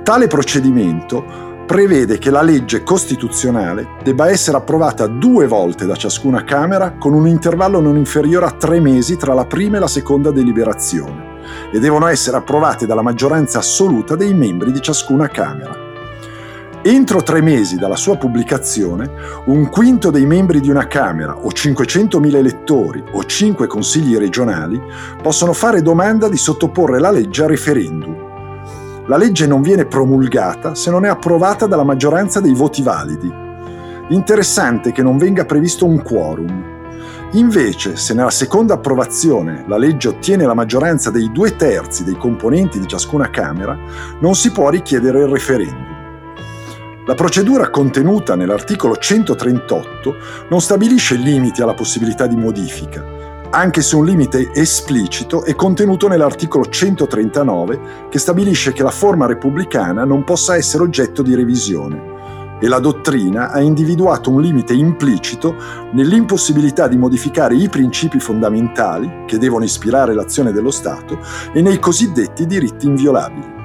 Tale 0.04 0.28
procedimento 0.28 1.51
prevede 1.66 2.18
che 2.18 2.30
la 2.30 2.42
legge 2.42 2.84
costituzionale 2.84 3.98
debba 4.04 4.30
essere 4.30 4.58
approvata 4.58 5.08
due 5.08 5.48
volte 5.48 5.86
da 5.86 5.96
ciascuna 5.96 6.44
Camera 6.44 6.94
con 6.98 7.14
un 7.14 7.28
intervallo 7.28 7.80
non 7.80 7.98
inferiore 7.98 8.46
a 8.46 8.52
tre 8.52 8.80
mesi 8.80 9.18
tra 9.18 9.34
la 9.34 9.46
prima 9.46 9.78
e 9.78 9.80
la 9.80 9.88
seconda 9.88 10.32
deliberazione 10.32 11.30
e 11.72 11.80
devono 11.80 12.08
essere 12.08 12.38
approvate 12.38 12.86
dalla 12.86 13.02
maggioranza 13.02 13.60
assoluta 13.60 14.16
dei 14.16 14.34
membri 14.34 14.72
di 14.72 14.82
ciascuna 14.82 15.28
Camera. 15.28 15.90
Entro 16.84 17.22
tre 17.22 17.42
mesi 17.42 17.78
dalla 17.78 17.96
sua 17.96 18.18
pubblicazione, 18.18 19.12
un 19.46 19.70
quinto 19.70 20.10
dei 20.10 20.26
membri 20.26 20.60
di 20.62 20.70
una 20.70 20.88
Camera 20.88 21.38
o 21.38 21.50
500.000 21.50 22.36
elettori 22.36 23.04
o 23.12 23.24
5 23.24 23.68
consigli 23.68 24.18
regionali 24.18 24.82
possono 25.22 25.54
fare 25.54 25.84
domanda 25.84 26.28
di 26.28 26.38
sottoporre 26.38 27.00
la 27.00 27.12
legge 27.12 27.44
a 27.44 27.48
referendum. 27.48 28.31
La 29.08 29.18
legge 29.18 29.48
non 29.48 29.62
viene 29.62 29.86
promulgata 29.86 30.76
se 30.76 30.92
non 30.92 31.06
è 31.06 31.10
approvata 31.10 31.66
dalla 31.66 31.84
maggioranza 31.84 32.40
dei 32.40 32.54
voti 32.54 32.82
validi. 32.82 33.32
Interessante 34.10 34.92
che 34.92 35.02
non 35.02 35.18
venga 35.18 35.46
previsto 35.46 35.86
un 35.86 36.02
quorum, 36.02 36.72
Invece, 37.34 37.96
se 37.96 38.14
nella 38.14 38.30
seconda 38.30 38.74
approvazione 38.74 39.64
la 39.68 39.78
legge 39.78 40.10
ottiene 40.10 40.46
la 40.46 40.54
maggioranza 40.54 41.12
dei 41.12 41.32
due 41.32 41.56
terzi 41.56 42.04
dei 42.04 42.18
componenti 42.18 42.78
di 42.78 42.88
ciascuna 42.88 43.30
Camera, 43.30 43.78
non 44.20 44.36
si 44.36 44.52
può 44.52 44.70
richiedere 44.70 45.22
il 45.22 45.28
referendum. 45.28 46.00
La 47.06 47.16
procedura 47.16 47.70
contenuta 47.70 48.36
nell'articolo 48.36 48.98
138 48.98 50.16
non 50.50 50.60
stabilisce 50.60 51.16
limiti 51.16 51.62
alla 51.62 51.74
possibilità 51.74 52.28
di 52.28 52.36
modifica, 52.36 53.04
anche 53.54 53.82
se 53.82 53.98
un 53.98 54.06
limite 54.06 54.52
esplicito 54.54 55.44
è 55.44 55.56
contenuto 55.56 56.08
nell'articolo 56.08 56.66
139 56.66 58.08
che 58.10 58.18
stabilisce 58.18 58.72
che 58.72 58.82
la 58.82 58.92
forma 58.92 59.26
repubblicana 59.26 60.06
non 60.06 60.24
possa 60.24 60.56
essere 60.56 60.84
oggetto 60.84 61.22
di 61.22 61.36
revisione 61.36 62.10
e 62.62 62.68
la 62.68 62.80
dottrina 62.80 63.52
ha 63.52 63.60
individuato 63.60 64.30
un 64.30 64.42
limite 64.42 64.74
implicito 64.74 65.56
nell'impossibilità 65.92 66.88
di 66.88 66.96
modificare 66.96 67.56
i 67.56 67.68
principi 67.68 68.20
fondamentali 68.20 69.26
che 69.26 69.38
devono 69.38 69.66
ispirare 69.66 70.14
l'azione 70.14 70.54
dello 70.54 70.72
Stato 70.72 71.20
e 71.52 71.62
nei 71.62 71.80
cosiddetti 71.80 72.46
diritti 72.46 72.86
inviolabili. 72.86 73.61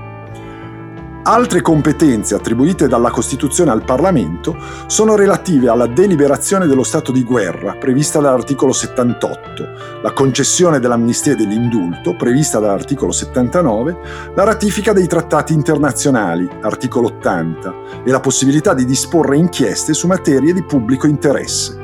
Altre 1.28 1.60
competenze 1.60 2.36
attribuite 2.36 2.86
dalla 2.86 3.10
Costituzione 3.10 3.72
al 3.72 3.82
Parlamento 3.82 4.56
sono 4.86 5.16
relative 5.16 5.68
alla 5.68 5.88
deliberazione 5.88 6.68
dello 6.68 6.84
stato 6.84 7.10
di 7.10 7.24
guerra, 7.24 7.72
prevista 7.72 8.20
dall'articolo 8.20 8.72
78, 8.72 10.00
la 10.02 10.12
concessione 10.12 10.78
dell'amnistia 10.78 11.32
e 11.32 11.34
dell'indulto, 11.34 12.14
prevista 12.14 12.60
dall'articolo 12.60 13.10
79, 13.10 13.98
la 14.36 14.44
ratifica 14.44 14.92
dei 14.92 15.08
trattati 15.08 15.52
internazionali, 15.52 16.48
articolo 16.62 17.08
80, 17.08 17.74
e 18.04 18.10
la 18.12 18.20
possibilità 18.20 18.72
di 18.72 18.84
disporre 18.84 19.36
inchieste 19.36 19.94
su 19.94 20.06
materie 20.06 20.52
di 20.52 20.62
pubblico 20.62 21.08
interesse. 21.08 21.76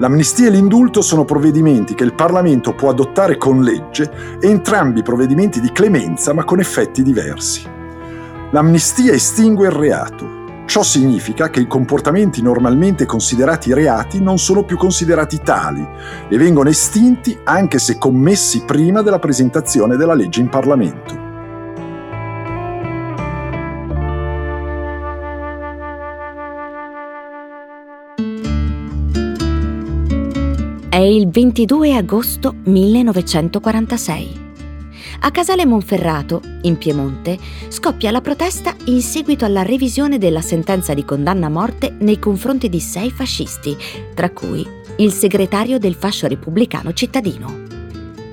L'amnistia 0.00 0.48
e 0.48 0.50
l'indulto 0.50 1.00
sono 1.00 1.24
provvedimenti 1.24 1.94
che 1.94 2.04
il 2.04 2.12
Parlamento 2.12 2.74
può 2.74 2.90
adottare 2.90 3.38
con 3.38 3.62
legge, 3.62 4.38
entrambi 4.38 5.02
provvedimenti 5.02 5.62
di 5.62 5.72
clemenza 5.72 6.34
ma 6.34 6.44
con 6.44 6.60
effetti 6.60 7.02
diversi. 7.02 7.76
L'amnistia 8.50 9.12
estingue 9.12 9.66
il 9.66 9.74
reato. 9.74 10.64
Ciò 10.64 10.82
significa 10.82 11.50
che 11.50 11.60
i 11.60 11.66
comportamenti 11.66 12.40
normalmente 12.40 13.04
considerati 13.04 13.74
reati 13.74 14.22
non 14.22 14.38
sono 14.38 14.64
più 14.64 14.78
considerati 14.78 15.40
tali 15.42 15.86
e 16.30 16.36
vengono 16.38 16.70
estinti 16.70 17.38
anche 17.44 17.78
se 17.78 17.98
commessi 17.98 18.64
prima 18.64 19.02
della 19.02 19.18
presentazione 19.18 19.96
della 19.96 20.14
legge 20.14 20.40
in 20.40 20.48
Parlamento. 20.48 21.26
È 30.88 30.96
il 30.96 31.28
22 31.28 31.96
agosto 31.96 32.54
1946. 32.64 34.47
A 35.20 35.30
Casale 35.32 35.66
Monferrato, 35.66 36.40
in 36.62 36.78
Piemonte, 36.78 37.38
scoppia 37.68 38.12
la 38.12 38.20
protesta 38.20 38.74
in 38.84 39.02
seguito 39.02 39.44
alla 39.44 39.62
revisione 39.62 40.16
della 40.16 40.40
sentenza 40.40 40.94
di 40.94 41.04
condanna 41.04 41.46
a 41.46 41.50
morte 41.50 41.94
nei 41.98 42.18
confronti 42.18 42.68
di 42.68 42.80
sei 42.80 43.10
fascisti, 43.10 43.76
tra 44.14 44.30
cui 44.30 44.66
il 44.98 45.12
segretario 45.12 45.78
del 45.78 45.94
fascio 45.94 46.28
repubblicano 46.28 46.92
cittadino. 46.92 47.77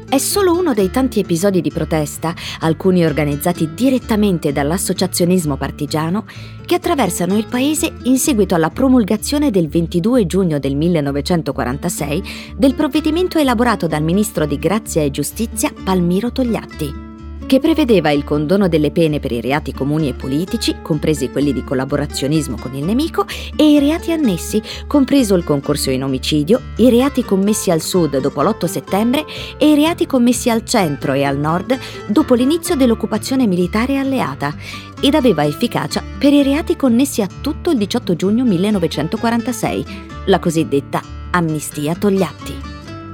È 0.08 0.18
solo 0.20 0.58
uno 0.58 0.74
dei 0.74 0.92
tanti 0.92 1.20
episodi 1.20 1.62
di 1.62 1.72
protesta, 1.72 2.34
alcuni 2.60 3.04
organizzati 3.04 3.74
direttamente 3.74 4.52
dall'associazionismo 4.52 5.58
partigiano, 5.58 6.26
che 6.66 6.76
attraversano 6.76 7.36
il 7.36 7.48
paese 7.48 7.92
in 8.04 8.18
seguito 8.18 8.56
alla 8.56 8.70
promulgazione 8.70 9.52
del 9.52 9.68
22 9.68 10.26
giugno 10.26 10.60
del 10.60 10.76
1946 10.76 12.24
del 12.56 12.76
provvedimento 12.76 13.40
elaborato 13.40 13.88
dal 13.88 14.04
ministro 14.04 14.46
di 14.46 14.58
Grazia 14.58 15.02
e 15.02 15.12
Giustizia 15.12 15.74
Palmiro 15.84 16.32
Togliatti 16.32 17.15
che 17.46 17.60
prevedeva 17.60 18.12
il 18.12 18.24
condono 18.24 18.68
delle 18.68 18.92
pene 18.92 19.20
per 19.20 19.32
i 19.32 19.42
reati 19.42 19.74
comuni 19.74 20.10
e 20.10 20.14
politici, 20.14 20.78
compresi 20.82 21.30
quelli 21.30 21.54
di 21.54 21.64
collaborazionismo 21.64 22.58
con 22.60 22.74
il 22.74 22.84
nemico, 22.84 23.26
e 23.56 23.72
i 23.72 23.80
reati 23.80 24.12
annessi, 24.12 24.62
compreso 24.88 25.36
il 25.36 25.44
concorso 25.44 25.92
in 25.92 26.04
omicidio, 26.04 26.62
i 26.78 26.90
reati 26.90 27.24
commessi 27.24 27.72
al 27.72 27.82
sud 27.82 28.20
dopo 28.20 28.42
l'8 28.42 28.66
settembre 28.66 29.26
e 29.58 29.72
i 29.72 29.76
reati 29.76 30.06
commessi 30.06 30.50
al 30.50 30.66
centro 30.66 31.14
e 31.14 31.24
al 31.24 31.38
nord 31.38 31.78
dopo 32.08 32.34
l'inizio 32.34 32.76
dell'occupazione 32.76 33.48
militare 33.48 33.98
alleata, 33.98 34.56
ed 35.02 35.14
aveva 35.14 35.46
efficacia 35.46 36.04
per 36.18 36.34
i 36.34 36.42
reati 36.42 36.76
connessi 36.76 37.22
a 37.22 37.28
tutto 37.42 37.70
il 37.70 37.78
18 37.78 38.16
giugno 38.16 38.44
1946, 38.44 39.86
la 40.26 40.40
cosiddetta 40.40 41.02
amnistia 41.32 41.96
Togliatti. 41.96 42.65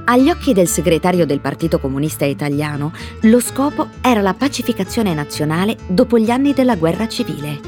Agli 0.03 0.29
occhi 0.29 0.53
del 0.53 0.67
segretario 0.67 1.25
del 1.25 1.39
Partito 1.39 1.79
Comunista 1.79 2.25
Italiano, 2.25 2.91
lo 3.21 3.39
scopo 3.39 3.89
era 4.01 4.21
la 4.21 4.33
pacificazione 4.33 5.13
nazionale 5.13 5.77
dopo 5.87 6.17
gli 6.17 6.29
anni 6.29 6.53
della 6.53 6.75
guerra 6.75 7.07
civile. 7.07 7.59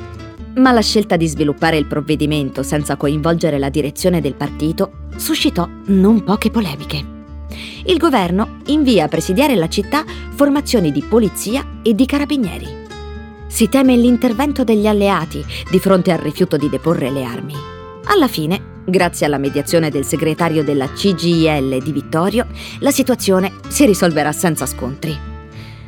Ma 0.56 0.72
la 0.72 0.82
scelta 0.82 1.16
di 1.16 1.28
sviluppare 1.28 1.78
il 1.78 1.86
provvedimento 1.86 2.64
senza 2.64 2.96
coinvolgere 2.96 3.60
la 3.60 3.70
direzione 3.70 4.20
del 4.20 4.36
partito 4.36 5.08
suscitò 5.16 5.68
non 5.86 6.24
poche 6.24 6.50
polemiche. 6.50 7.12
Il 7.86 7.98
governo 7.98 8.60
invia 8.66 9.06
a 9.06 9.10
presidiare 9.10 9.56
la 9.56 9.70
città 9.70 10.04
formazioni 10.34 10.92
di 10.92 11.02
polizia 11.02 11.80
e 11.84 11.94
di 11.94 12.06
carabinieri. 12.06 12.82
Si 13.48 13.70
teme 13.70 13.96
l'intervento 13.96 14.64
degli 14.64 14.88
alleati 14.88 15.44
di 15.70 15.80
fronte 15.80 16.12
al 16.12 16.20
rifiuto 16.20 16.58
di 16.58 16.70
deporre 16.70 17.12
le 17.12 17.24
armi. 17.24 17.73
Alla 18.06 18.28
fine 18.28 18.72
Grazie 18.86 19.26
alla 19.26 19.38
mediazione 19.38 19.90
del 19.90 20.04
segretario 20.04 20.62
della 20.62 20.92
CGIL 20.92 21.82
di 21.82 21.92
Vittorio, 21.94 22.48
la 22.80 22.92
situazione 22.92 23.54
si 23.70 23.86
risolverà 23.86 24.34
senza 24.34 24.66
scontri. 24.66 25.18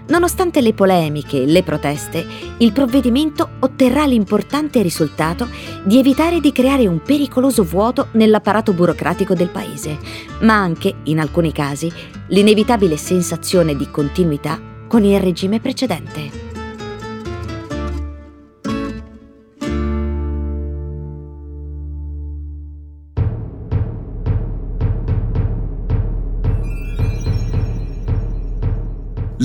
Nonostante 0.08 0.62
le 0.62 0.74
polemiche 0.74 1.42
e 1.42 1.46
le 1.46 1.62
proteste, 1.62 2.26
il 2.60 2.72
provvedimento 2.72 3.50
otterrà 3.60 4.06
l'importante 4.06 4.82
risultato 4.82 5.50
di 5.84 5.98
evitare 6.00 6.40
di 6.40 6.54
creare 6.54 6.88
un 6.88 7.02
pericoloso 7.02 7.64
vuoto 7.64 8.08
nell'apparato 8.12 8.72
burocratico 8.72 9.34
del 9.34 9.50
paese, 9.50 9.98
ma 10.42 10.54
anche, 10.54 10.96
in 11.04 11.20
alcuni 11.20 11.52
casi, 11.52 11.92
l'inevitabile 12.28 12.96
sensazione 12.96 13.76
di 13.76 13.90
continuità 13.92 14.58
con 14.88 15.04
il 15.04 15.20
regime 15.20 15.60
precedente. 15.60 16.45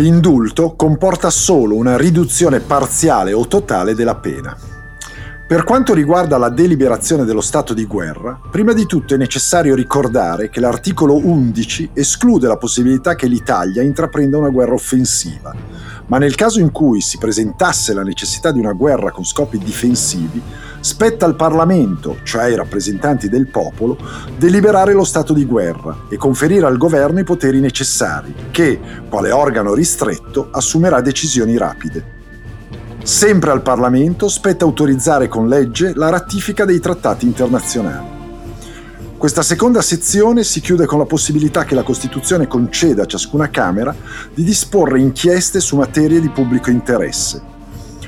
L'indulto 0.00 0.76
comporta 0.76 1.28
solo 1.28 1.74
una 1.74 1.98
riduzione 1.98 2.60
parziale 2.60 3.34
o 3.34 3.46
totale 3.46 3.94
della 3.94 4.14
pena. 4.14 4.56
Per 5.46 5.62
quanto 5.62 5.92
riguarda 5.92 6.38
la 6.38 6.48
deliberazione 6.48 7.26
dello 7.26 7.42
stato 7.42 7.74
di 7.74 7.84
guerra, 7.84 8.40
prima 8.50 8.72
di 8.72 8.86
tutto 8.86 9.12
è 9.12 9.18
necessario 9.18 9.74
ricordare 9.74 10.48
che 10.48 10.58
l'articolo 10.58 11.16
11 11.16 11.90
esclude 11.92 12.46
la 12.46 12.56
possibilità 12.56 13.14
che 13.14 13.26
l'Italia 13.26 13.82
intraprenda 13.82 14.38
una 14.38 14.48
guerra 14.48 14.72
offensiva, 14.72 15.54
ma 16.10 16.18
nel 16.18 16.34
caso 16.34 16.58
in 16.58 16.72
cui 16.72 17.00
si 17.00 17.18
presentasse 17.18 17.94
la 17.94 18.02
necessità 18.02 18.50
di 18.50 18.58
una 18.58 18.72
guerra 18.72 19.12
con 19.12 19.24
scopi 19.24 19.58
difensivi, 19.58 20.42
spetta 20.80 21.24
al 21.24 21.36
Parlamento, 21.36 22.18
cioè 22.24 22.44
ai 22.44 22.56
rappresentanti 22.56 23.28
del 23.28 23.46
popolo, 23.46 23.96
deliberare 24.36 24.92
lo 24.92 25.04
stato 25.04 25.32
di 25.32 25.44
guerra 25.44 26.06
e 26.10 26.16
conferire 26.16 26.66
al 26.66 26.78
governo 26.78 27.20
i 27.20 27.24
poteri 27.24 27.60
necessari, 27.60 28.34
che, 28.50 28.80
quale 29.08 29.30
organo 29.30 29.72
ristretto, 29.72 30.48
assumerà 30.50 31.00
decisioni 31.00 31.56
rapide. 31.56 32.18
Sempre 33.04 33.52
al 33.52 33.62
Parlamento 33.62 34.28
spetta 34.28 34.64
autorizzare 34.64 35.28
con 35.28 35.48
legge 35.48 35.92
la 35.94 36.10
ratifica 36.10 36.64
dei 36.64 36.80
trattati 36.80 37.24
internazionali. 37.24 38.19
Questa 39.20 39.42
seconda 39.42 39.82
sezione 39.82 40.42
si 40.44 40.62
chiude 40.62 40.86
con 40.86 40.98
la 40.98 41.04
possibilità 41.04 41.64
che 41.64 41.74
la 41.74 41.82
Costituzione 41.82 42.46
conceda 42.46 43.02
a 43.02 43.06
ciascuna 43.06 43.50
Camera 43.50 43.94
di 44.32 44.42
disporre 44.42 44.98
inchieste 44.98 45.60
su 45.60 45.76
materie 45.76 46.22
di 46.22 46.30
pubblico 46.30 46.70
interesse, 46.70 47.42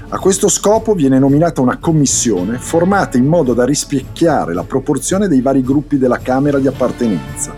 a 0.09 0.19
questo 0.19 0.49
scopo 0.49 0.95
viene 0.95 1.19
nominata 1.19 1.61
una 1.61 1.77
commissione 1.77 2.57
formata 2.57 3.19
in 3.19 3.27
modo 3.27 3.53
da 3.53 3.67
rispecchiare 3.67 4.55
la 4.55 4.65
proporzione 4.65 5.29
dei 5.29 5.43
vari 5.43 5.61
gruppi 5.61 5.99
della 5.99 6.17
Camera 6.17 6.59
di 6.59 6.67
appartenenza. 6.67 7.55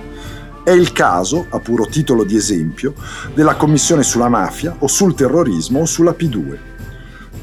È 0.65 0.73
il 0.73 0.91
caso, 0.91 1.47
a 1.49 1.61
puro 1.61 1.87
titolo 1.87 2.25
di 2.25 2.35
esempio, 2.35 2.95
della 3.35 3.55
Commissione 3.55 4.03
sulla 4.03 4.29
mafia 4.29 4.75
o 4.81 4.89
sul 4.89 5.15
terrorismo 5.15 5.79
o 5.79 5.85
sulla 5.85 6.17
P2. 6.19 6.74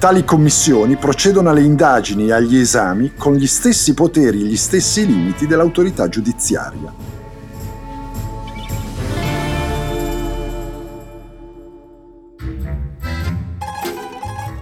Tali 0.01 0.23
commissioni 0.23 0.95
procedono 0.95 1.51
alle 1.51 1.61
indagini 1.61 2.29
e 2.29 2.33
agli 2.33 2.57
esami 2.57 3.13
con 3.15 3.35
gli 3.35 3.45
stessi 3.45 3.93
poteri 3.93 4.41
e 4.41 4.45
gli 4.45 4.57
stessi 4.57 5.05
limiti 5.05 5.45
dell'autorità 5.45 6.09
giudiziaria. 6.09 6.91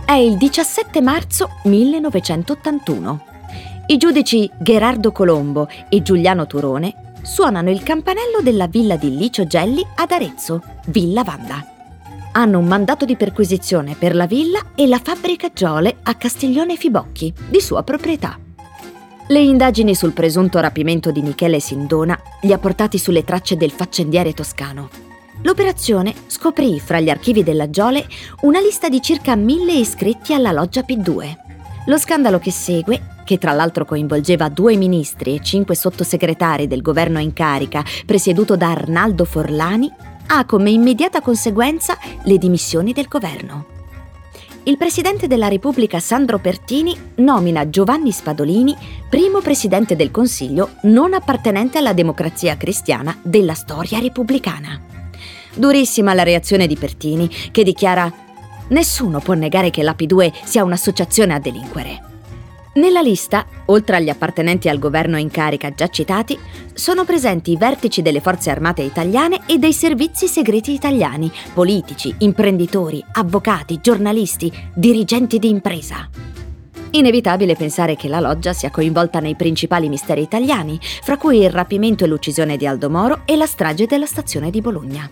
È 0.04 0.12
il 0.12 0.36
17 0.36 1.00
marzo 1.00 1.48
1981. 1.64 3.24
I 3.86 3.96
giudici 3.96 4.52
Gerardo 4.60 5.14
Colombo 5.14 5.70
e 5.88 6.02
Giuliano 6.02 6.48
Turone 6.48 7.14
suonano 7.22 7.70
il 7.70 7.82
campanello 7.82 8.42
della 8.42 8.68
villa 8.68 8.98
di 8.98 9.16
Licio 9.16 9.48
Gelli 9.48 9.86
ad 9.96 10.12
Arezzo, 10.12 10.62
Villa 10.88 11.24
Vanda. 11.24 11.79
Hanno 12.32 12.60
un 12.60 12.66
mandato 12.66 13.06
di 13.06 13.16
perquisizione 13.16 13.96
per 13.96 14.16
la 14.16 14.28
villa 14.28 14.74
e 14.76 14.86
la 14.88 15.00
fabbrica 15.04 15.52
Giole 15.52 15.98
a 16.04 16.14
Castiglione 16.14 16.76
Fibocchi, 16.76 17.34
di 17.50 17.60
sua 17.60 17.82
proprietà. 17.82 18.38
Le 19.28 19.40
indagini 19.40 19.96
sul 19.96 20.14
presunto 20.14 20.60
rapimento 20.60 21.12
di 21.12 21.22
Michele 21.22 21.60
Sindona 21.60 22.20
li 22.42 22.54
ha 22.54 22.60
portati 22.60 22.98
sulle 23.00 23.24
tracce 23.24 23.58
del 23.58 23.72
faccendiere 23.72 24.34
toscano. 24.34 24.90
L'operazione 25.42 26.14
scoprì 26.28 26.80
fra 26.80 27.00
gli 27.00 27.10
archivi 27.10 27.44
della 27.44 27.70
Giole 27.70 28.06
una 28.42 28.60
lista 28.60 28.90
di 28.90 29.02
circa 29.02 29.36
mille 29.36 29.74
iscritti 29.74 30.34
alla 30.34 30.52
loggia 30.52 30.82
P2. 30.82 31.36
Lo 31.86 31.98
scandalo 31.98 32.38
che 32.38 32.52
segue, 32.52 33.18
che 33.24 33.38
tra 33.38 33.54
l'altro 33.54 33.86
coinvolgeva 33.86 34.50
due 34.50 34.76
ministri 34.76 35.36
e 35.36 35.42
cinque 35.42 35.76
sottosegretari 35.76 36.68
del 36.68 36.82
governo 36.82 37.20
in 37.20 37.34
carica, 37.34 37.84
presieduto 38.06 38.56
da 38.56 38.70
Arnaldo 38.72 39.26
Forlani, 39.26 39.92
ha 40.32 40.46
come 40.46 40.70
immediata 40.70 41.22
conseguenza 41.22 41.98
le 42.24 42.38
dimissioni 42.38 42.94
del 42.94 43.08
governo. 43.08 43.66
il 44.64 44.78
Presidente 44.78 45.26
della 45.26 45.48
Repubblica 45.48 46.00
Sandro 46.00 46.38
Pertini 46.38 46.96
nomina 47.16 47.68
Giovanni 47.70 48.12
Spadolini 48.12 48.76
primo 49.10 49.42
Presidente 49.42 49.96
del 49.96 50.12
Consiglio 50.12 50.76
non 50.84 51.14
appartenente 51.14 51.80
alla 51.80 51.94
democrazia 51.94 52.58
cristiana 52.58 53.18
della 53.24 53.56
storia 53.56 53.98
repubblicana. 54.00 54.80
Durissima 55.56 56.14
la 56.14 56.24
reazione 56.24 56.68
di 56.68 56.76
Pertini, 56.76 57.28
che 57.52 57.64
dichiara 57.64 58.12
Nessuno 58.68 59.20
può 59.20 59.34
negare 59.34 59.72
che 59.72 59.82
l'AP2 59.82 60.32
sia 60.44 60.64
un'associazione 60.64 61.34
a 61.34 61.40
delinquere. 61.40 62.09
Nella 62.72 63.02
lista, 63.02 63.46
oltre 63.66 63.96
agli 63.96 64.10
appartenenti 64.10 64.70
al 64.70 64.78
governo 64.78 65.18
in 65.18 65.32
carica 65.32 65.74
già 65.74 65.88
citati, 65.88 66.38
sono 66.74 67.04
presenti 67.04 67.52
i 67.52 67.58
vertici 67.58 68.04
delle 68.04 68.22
forze 68.22 68.52
armate 68.52 68.84
italiane 68.84 69.42
e 69.48 69.58
dei 69.58 69.74
servizi 69.74 70.28
segreti 70.28 70.72
italiani, 70.74 71.32
politici, 71.54 72.14
imprenditori, 72.20 73.04
avvocati, 73.14 73.80
giornalisti, 73.82 74.52
dirigenti 74.76 75.40
di 75.40 75.50
impresa. 75.50 76.08
Inevitabile 76.92 77.56
pensare 77.56 77.96
che 77.96 78.08
la 78.08 78.20
loggia 78.20 78.54
sia 78.54 78.70
coinvolta 78.70 79.20
nei 79.20 79.36
principali 79.36 79.90
misteri 79.90 80.22
italiani, 80.22 80.80
fra 81.02 81.18
cui 81.18 81.40
il 81.40 81.50
rapimento 81.50 82.04
e 82.04 82.08
l'uccisione 82.08 82.56
di 82.56 82.68
Aldo 82.68 82.90
Moro 82.90 83.22
e 83.26 83.36
la 83.36 83.48
strage 83.48 83.88
della 83.88 84.06
stazione 84.06 84.52
di 84.52 84.62
Bologna. 84.62 85.10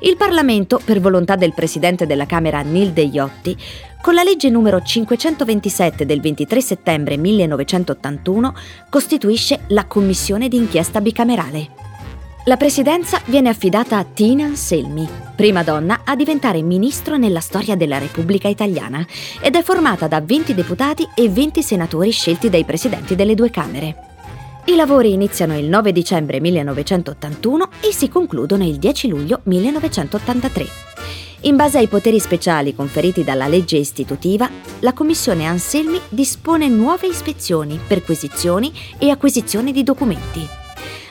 Il 0.00 0.16
Parlamento, 0.16 0.80
per 0.84 1.00
volontà 1.00 1.36
del 1.36 1.54
presidente 1.54 2.06
della 2.06 2.26
Camera 2.26 2.60
Nil 2.60 2.92
De 2.92 3.02
Iotti, 3.02 3.56
con 4.00 4.14
la 4.14 4.22
legge 4.22 4.50
numero 4.50 4.82
527 4.82 6.04
del 6.04 6.20
23 6.20 6.60
settembre 6.60 7.16
1981 7.16 8.54
costituisce 8.90 9.60
la 9.68 9.84
Commissione 9.86 10.48
d'inchiesta 10.48 11.00
bicamerale. 11.00 11.68
La 12.46 12.56
presidenza 12.56 13.20
viene 13.26 13.50
affidata 13.50 13.98
a 13.98 14.04
Tina 14.04 14.46
Anselmi, 14.46 15.08
prima 15.36 15.62
donna 15.62 16.00
a 16.04 16.16
diventare 16.16 16.60
ministro 16.60 17.16
nella 17.16 17.38
storia 17.38 17.76
della 17.76 17.98
Repubblica 17.98 18.48
Italiana, 18.48 19.06
ed 19.40 19.54
è 19.54 19.62
formata 19.62 20.08
da 20.08 20.20
20 20.20 20.52
deputati 20.52 21.06
e 21.14 21.28
20 21.28 21.62
senatori 21.62 22.10
scelti 22.10 22.50
dai 22.50 22.64
presidenti 22.64 23.14
delle 23.14 23.36
due 23.36 23.50
Camere. 23.50 24.11
I 24.64 24.76
lavori 24.76 25.12
iniziano 25.12 25.58
il 25.58 25.66
9 25.66 25.90
dicembre 25.90 26.38
1981 26.38 27.68
e 27.80 27.92
si 27.92 28.08
concludono 28.08 28.64
il 28.64 28.76
10 28.76 29.08
luglio 29.08 29.40
1983. 29.42 30.66
In 31.40 31.56
base 31.56 31.78
ai 31.78 31.88
poteri 31.88 32.20
speciali 32.20 32.72
conferiti 32.72 33.24
dalla 33.24 33.48
legge 33.48 33.76
istitutiva, 33.76 34.48
la 34.78 34.92
Commissione 34.92 35.46
Anselmi 35.46 36.00
dispone 36.08 36.68
nuove 36.68 37.08
ispezioni, 37.08 37.80
perquisizioni 37.84 38.72
e 38.98 39.10
acquisizioni 39.10 39.72
di 39.72 39.82
documenti. 39.82 40.46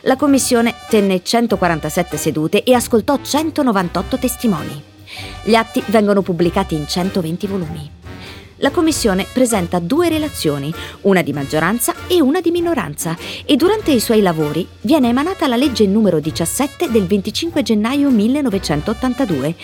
La 0.04 0.16
Commissione 0.16 0.74
tenne 0.88 1.22
147 1.22 2.16
sedute 2.16 2.64
e 2.64 2.74
ascoltò 2.74 3.20
198 3.22 4.18
testimoni. 4.18 4.82
Gli 5.44 5.56
atti 5.56 5.84
vengono 5.88 6.22
pubblicati 6.22 6.76
in 6.76 6.88
120 6.88 7.48
volumi 7.48 8.00
la 8.62 8.72
Commissione 8.72 9.28
presenta 9.32 9.80
due 9.80 10.10
relazioni, 10.10 10.74
una 11.02 11.22
di 11.22 11.34
maggioranza 11.34 11.94
e 12.08 12.22
una 12.22 12.42
di 12.42 12.52
minoranza, 12.52 13.18
e 13.46 13.56
durante 13.56 13.92
i 13.92 14.00
suoi 14.00 14.22
lavori 14.22 14.68
viene 14.82 15.10
emanata 15.10 15.48
la 15.48 15.56
legge 15.56 15.86
numero 15.86 16.20
17 16.20 16.90
del 16.90 17.06
25 17.06 17.62
gennaio 17.62 18.10
1982, 18.10 19.56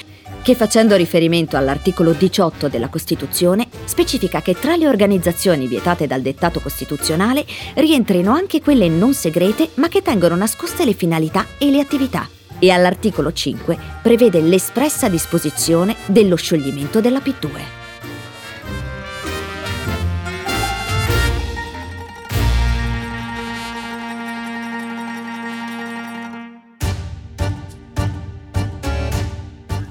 che 0.41 0.55
facendo 0.55 0.95
riferimento 0.95 1.57
all'articolo 1.57 2.13
18 2.13 2.67
della 2.69 2.89
Costituzione 2.89 3.67
specifica 3.85 4.41
che 4.41 4.55
tra 4.59 4.75
le 4.75 4.87
organizzazioni 4.87 5.67
vietate 5.67 6.07
dal 6.07 6.21
dettato 6.21 6.59
costituzionale 6.59 7.45
rientrino 7.75 8.31
anche 8.31 8.61
quelle 8.61 8.87
non 8.87 9.13
segrete 9.13 9.71
ma 9.75 9.89
che 9.89 10.01
tengono 10.01 10.35
nascoste 10.35 10.85
le 10.85 10.93
finalità 10.93 11.45
e 11.57 11.69
le 11.69 11.79
attività 11.79 12.29
e 12.59 12.71
all'articolo 12.71 13.33
5 13.33 13.77
prevede 14.01 14.39
l'espressa 14.39 15.09
disposizione 15.09 15.95
dello 16.05 16.35
scioglimento 16.35 17.01
della 17.01 17.19
P2. 17.19 17.76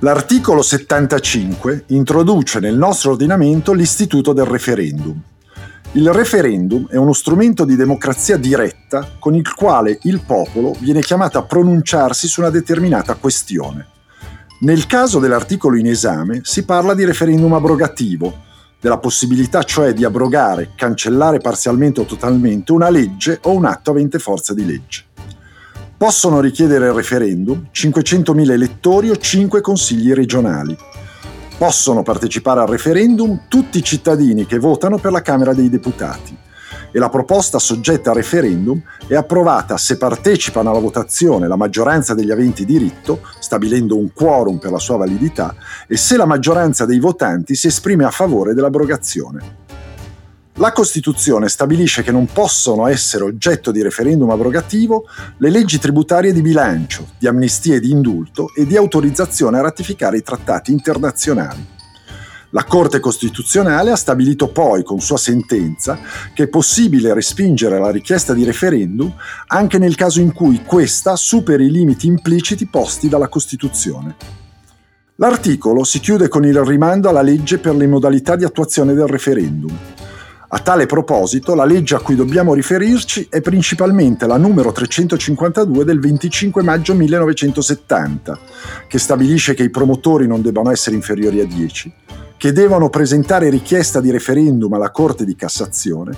L'articolo 0.07 0.62
75 0.62 1.87
introduce 1.88 2.61
nel 2.61 2.77
nostro 2.77 3.11
ordinamento 3.11 3.73
l'istituto 3.73 4.33
del 4.33 4.45
referendum. 4.45 5.21
Il 5.95 6.12
referendum 6.12 6.87
è 6.88 6.95
uno 6.95 7.12
strumento 7.12 7.64
di 7.64 7.75
democrazia 7.75 8.37
diretta 8.37 9.16
con 9.19 9.35
il 9.35 9.53
quale 9.53 9.99
il 10.03 10.21
popolo 10.25 10.77
viene 10.79 11.01
chiamato 11.01 11.38
a 11.38 11.42
pronunciarsi 11.42 12.29
su 12.29 12.38
una 12.38 12.51
determinata 12.51 13.16
questione. 13.16 13.85
Nel 14.61 14.87
caso 14.87 15.19
dell'articolo 15.19 15.77
in 15.77 15.88
esame 15.88 16.38
si 16.45 16.64
parla 16.64 16.95
di 16.95 17.05
referendum 17.05 17.55
abrogativo, 17.55 18.45
della 18.81 18.99
possibilità 18.99 19.64
cioè 19.64 19.92
di 19.92 20.05
abrogare, 20.05 20.71
cancellare 20.77 21.38
parzialmente 21.38 22.03
o 22.03 22.05
totalmente 22.05 22.71
una 22.71 22.90
legge 22.90 23.40
o 23.42 23.55
un 23.55 23.64
atto 23.64 23.90
avente 23.90 24.21
forza 24.21 24.55
di 24.55 24.64
legge. 24.64 25.06
Possono 25.98 26.40
richiedere 26.40 26.88
il 26.88 26.92
referendum 26.92 27.68
500.000 27.72 28.50
elettori 28.50 29.09
o 29.09 29.16
5 29.16 29.62
consigli 29.62 30.12
regionali. 30.12 30.76
Possono 31.56 32.02
partecipare 32.02 32.61
al 32.61 32.66
referendum 32.66 33.44
tutti 33.48 33.78
i 33.78 33.82
cittadini 33.82 34.44
che 34.44 34.59
votano 34.59 34.98
per 34.98 35.11
la 35.11 35.22
Camera 35.22 35.54
dei 35.54 35.70
Deputati 35.70 36.37
e 36.92 36.98
la 36.98 37.09
proposta 37.09 37.59
soggetta 37.59 38.11
a 38.11 38.14
referendum 38.14 38.78
è 39.06 39.14
approvata 39.14 39.78
se 39.78 39.96
partecipano 39.96 40.68
alla 40.68 40.80
votazione 40.80 41.48
la 41.48 41.56
maggioranza 41.56 42.12
degli 42.12 42.30
aventi 42.30 42.66
diritto, 42.66 43.22
stabilendo 43.38 43.96
un 43.96 44.12
quorum 44.12 44.59
per 44.59 44.72
la 44.72 44.78
sua 44.78 44.98
validità, 44.98 45.54
e 45.87 45.96
se 45.96 46.18
la 46.18 46.26
maggioranza 46.26 46.85
dei 46.85 46.98
votanti 46.98 47.54
si 47.54 47.68
esprime 47.68 48.04
a 48.04 48.11
favore 48.11 48.52
dell'abrogazione. 48.52 49.64
La 50.59 50.73
Costituzione 50.73 51.51
stabilisce 51.51 52.03
che 52.03 52.11
non 52.11 52.25
possono 52.33 52.87
essere 52.87 53.25
oggetto 53.25 53.71
di 53.71 53.83
referendum 53.83 54.31
abrogativo 54.31 55.05
le 55.37 55.51
leggi 55.51 55.79
tributarie 55.79 56.33
di 56.33 56.40
bilancio, 56.40 57.09
di 57.19 57.27
amnistia 57.27 57.75
e 57.75 57.81
di 57.81 57.90
indulto 57.90 58.51
e 58.55 58.64
di 58.64 58.75
autorizzazione 58.75 59.59
a 59.59 59.61
ratificare 59.61 60.16
i 60.16 60.23
trattati 60.23 60.73
internazionali. 60.73 61.62
La 62.51 62.64
Corte 62.64 63.01
Costituzionale 63.01 63.90
ha 63.90 63.97
stabilito 63.97 64.49
poi 64.49 64.83
con 64.83 64.99
sua 64.99 65.19
sentenza 65.19 65.99
che 66.33 66.45
è 66.45 66.49
possibile 66.49 67.12
respingere 67.12 67.79
la 67.79 67.90
richiesta 67.90 68.33
di 68.33 68.42
referendum 68.42 69.12
anche 69.49 69.77
nel 69.77 69.95
caso 69.95 70.23
in 70.23 70.33
cui 70.33 70.62
questa 70.64 71.16
superi 71.16 71.66
i 71.66 71.71
limiti 71.71 72.07
impliciti 72.07 72.66
posti 72.66 73.11
dalla 73.11 73.29
Costituzione. 73.29 74.16
L'articolo 75.16 75.85
si 75.85 76.01
chiude 76.01 76.29
con 76.29 76.47
il 76.47 76.59
rimando 76.64 77.11
alla 77.11 77.21
legge 77.21 77.59
per 77.59 77.75
le 77.75 77.87
modalità 77.87 78.37
di 78.37 78.45
attuazione 78.45 78.95
del 78.95 79.07
referendum. 79.07 79.79
A 80.48 80.61
tale 80.61 80.87
proposito, 80.87 81.56
la 81.56 81.64
legge 81.64 81.96
a 81.96 82.00
cui 82.00 82.14
dobbiamo 82.14 82.54
riferirci 82.54 83.26
è 83.28 83.40
principalmente 83.40 84.28
la 84.28 84.37
numero 84.37 84.70
352 84.70 85.85
del 85.85 85.98
25 85.98 86.62
maggio 86.62 86.94
1970, 86.94 88.38
che 88.87 88.98
stabilisce 88.98 89.54
che 89.54 89.64
i 89.64 89.70
promotori 89.70 90.28
non 90.28 90.42
debbano 90.42 90.70
essere 90.70 90.94
inferiori 90.94 91.40
a 91.40 91.46
10, 91.46 91.92
che 92.37 92.52
devono 92.52 92.90
presentare 92.90 93.50
richiesta 93.50 94.00
di 94.00 94.12
referendum 94.12 94.72
alla 94.72 94.92
Corte 94.92 95.24
di 95.24 95.35
Cassazione, 95.35 96.12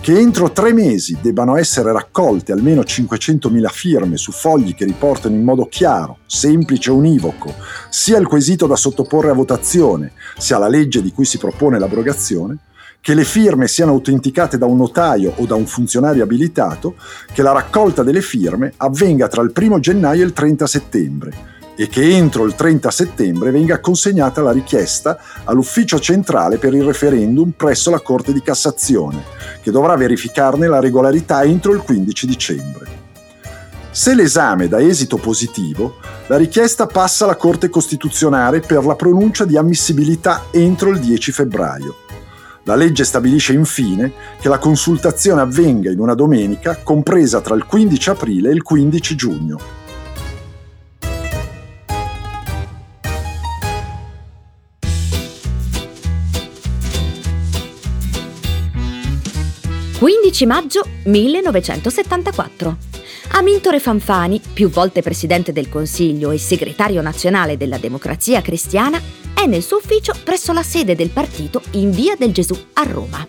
che 0.00 0.16
entro 0.16 0.52
tre 0.52 0.72
mesi 0.72 1.18
debbano 1.20 1.56
essere 1.56 1.90
raccolte 1.90 2.52
almeno 2.52 2.82
500.000 2.82 3.68
firme 3.72 4.16
su 4.16 4.30
fogli 4.30 4.76
che 4.76 4.84
riportano 4.84 5.34
in 5.34 5.42
modo 5.42 5.66
chiaro, 5.66 6.18
semplice 6.26 6.90
e 6.90 6.92
univoco 6.92 7.52
sia 7.88 8.18
il 8.18 8.28
quesito 8.28 8.68
da 8.68 8.76
sottoporre 8.76 9.30
a 9.30 9.34
votazione, 9.34 10.12
sia 10.38 10.58
la 10.58 10.68
legge 10.68 11.02
di 11.02 11.10
cui 11.10 11.24
si 11.24 11.38
propone 11.38 11.80
l'abrogazione, 11.80 12.58
che 13.04 13.12
le 13.12 13.24
firme 13.24 13.68
siano 13.68 13.92
autenticate 13.92 14.56
da 14.56 14.64
un 14.64 14.78
notaio 14.78 15.34
o 15.36 15.44
da 15.44 15.54
un 15.54 15.66
funzionario 15.66 16.22
abilitato, 16.22 16.94
che 17.34 17.42
la 17.42 17.52
raccolta 17.52 18.02
delle 18.02 18.22
firme 18.22 18.72
avvenga 18.78 19.28
tra 19.28 19.42
il 19.42 19.52
1 19.54 19.78
gennaio 19.78 20.22
e 20.22 20.24
il 20.24 20.32
30 20.32 20.66
settembre 20.66 21.32
e 21.76 21.86
che 21.88 22.16
entro 22.16 22.46
il 22.46 22.54
30 22.54 22.90
settembre 22.90 23.50
venga 23.50 23.78
consegnata 23.80 24.40
la 24.40 24.52
richiesta 24.52 25.18
all'ufficio 25.44 26.00
centrale 26.00 26.56
per 26.56 26.72
il 26.72 26.82
referendum 26.82 27.50
presso 27.50 27.90
la 27.90 28.00
Corte 28.00 28.32
di 28.32 28.40
Cassazione, 28.40 29.22
che 29.60 29.70
dovrà 29.70 29.96
verificarne 29.96 30.66
la 30.66 30.80
regolarità 30.80 31.42
entro 31.42 31.72
il 31.72 31.82
15 31.82 32.26
dicembre. 32.26 32.86
Se 33.90 34.14
l'esame 34.14 34.66
dà 34.66 34.80
esito 34.80 35.18
positivo, 35.18 35.96
la 36.28 36.38
richiesta 36.38 36.86
passa 36.86 37.24
alla 37.24 37.36
Corte 37.36 37.68
Costituzionale 37.68 38.60
per 38.60 38.82
la 38.86 38.94
pronuncia 38.94 39.44
di 39.44 39.58
ammissibilità 39.58 40.44
entro 40.52 40.88
il 40.88 41.00
10 41.00 41.32
febbraio. 41.32 41.96
La 42.66 42.76
legge 42.76 43.04
stabilisce 43.04 43.52
infine 43.52 44.10
che 44.40 44.48
la 44.48 44.56
consultazione 44.56 45.42
avvenga 45.42 45.90
in 45.90 45.98
una 46.00 46.14
domenica 46.14 46.78
compresa 46.82 47.42
tra 47.42 47.54
il 47.54 47.66
15 47.66 48.10
aprile 48.10 48.48
e 48.48 48.52
il 48.54 48.62
15 48.62 49.14
giugno. 49.14 49.58
«15 59.98 60.46
maggio 60.46 60.86
1974. 61.04 62.76
Amintore 63.32 63.78
Fanfani, 63.78 64.40
più 64.52 64.70
volte 64.70 65.02
Presidente 65.02 65.52
del 65.52 65.68
Consiglio 65.68 66.30
e 66.30 66.38
Segretario 66.38 67.02
Nazionale 67.02 67.56
della 67.56 67.78
Democrazia 67.78 68.40
Cristiana, 68.40 69.00
è 69.44 69.46
nel 69.46 69.62
suo 69.62 69.76
ufficio 69.76 70.14
presso 70.24 70.52
la 70.52 70.62
sede 70.62 70.94
del 70.94 71.10
partito 71.10 71.60
in 71.72 71.90
via 71.90 72.16
del 72.16 72.32
Gesù 72.32 72.56
a 72.74 72.82
Roma. 72.84 73.26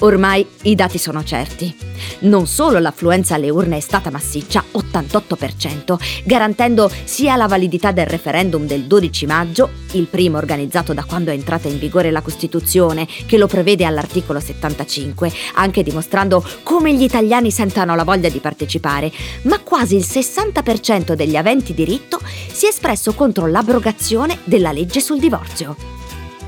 Ormai 0.00 0.46
i 0.62 0.74
dati 0.74 0.98
sono 0.98 1.22
certi. 1.24 1.74
Non 2.20 2.46
solo 2.46 2.78
l'affluenza 2.78 3.34
alle 3.34 3.50
urne 3.50 3.76
è 3.76 3.80
stata 3.80 4.10
massiccia, 4.10 4.64
88%, 4.72 6.22
garantendo 6.24 6.90
sia 7.04 7.36
la 7.36 7.46
validità 7.46 7.92
del 7.92 8.06
referendum 8.06 8.66
del 8.66 8.84
12 8.84 9.26
maggio, 9.26 9.68
il 9.92 10.06
primo 10.06 10.38
organizzato 10.38 10.94
da 10.94 11.04
quando 11.04 11.30
è 11.30 11.34
entrata 11.34 11.68
in 11.68 11.78
vigore 11.78 12.10
la 12.10 12.22
Costituzione, 12.22 13.06
che 13.26 13.36
lo 13.36 13.46
prevede 13.46 13.84
all'articolo 13.84 14.40
75, 14.40 15.30
anche 15.54 15.82
dimostrando 15.82 16.42
come 16.62 16.94
gli 16.94 17.02
italiani 17.02 17.50
sentano 17.50 17.94
la 17.94 18.04
voglia 18.04 18.30
di 18.30 18.38
partecipare, 18.38 19.12
ma 19.42 19.58
quasi 19.60 19.96
il 19.96 20.06
60% 20.08 21.12
degli 21.12 21.36
aventi 21.36 21.74
diritto 21.74 22.20
si 22.50 22.64
è 22.64 22.68
espresso 22.70 23.12
contro 23.12 23.46
l'abrogazione 23.46 24.38
della 24.44 24.72
legge 24.72 25.00
sul 25.00 25.18
divorzio. 25.18 25.99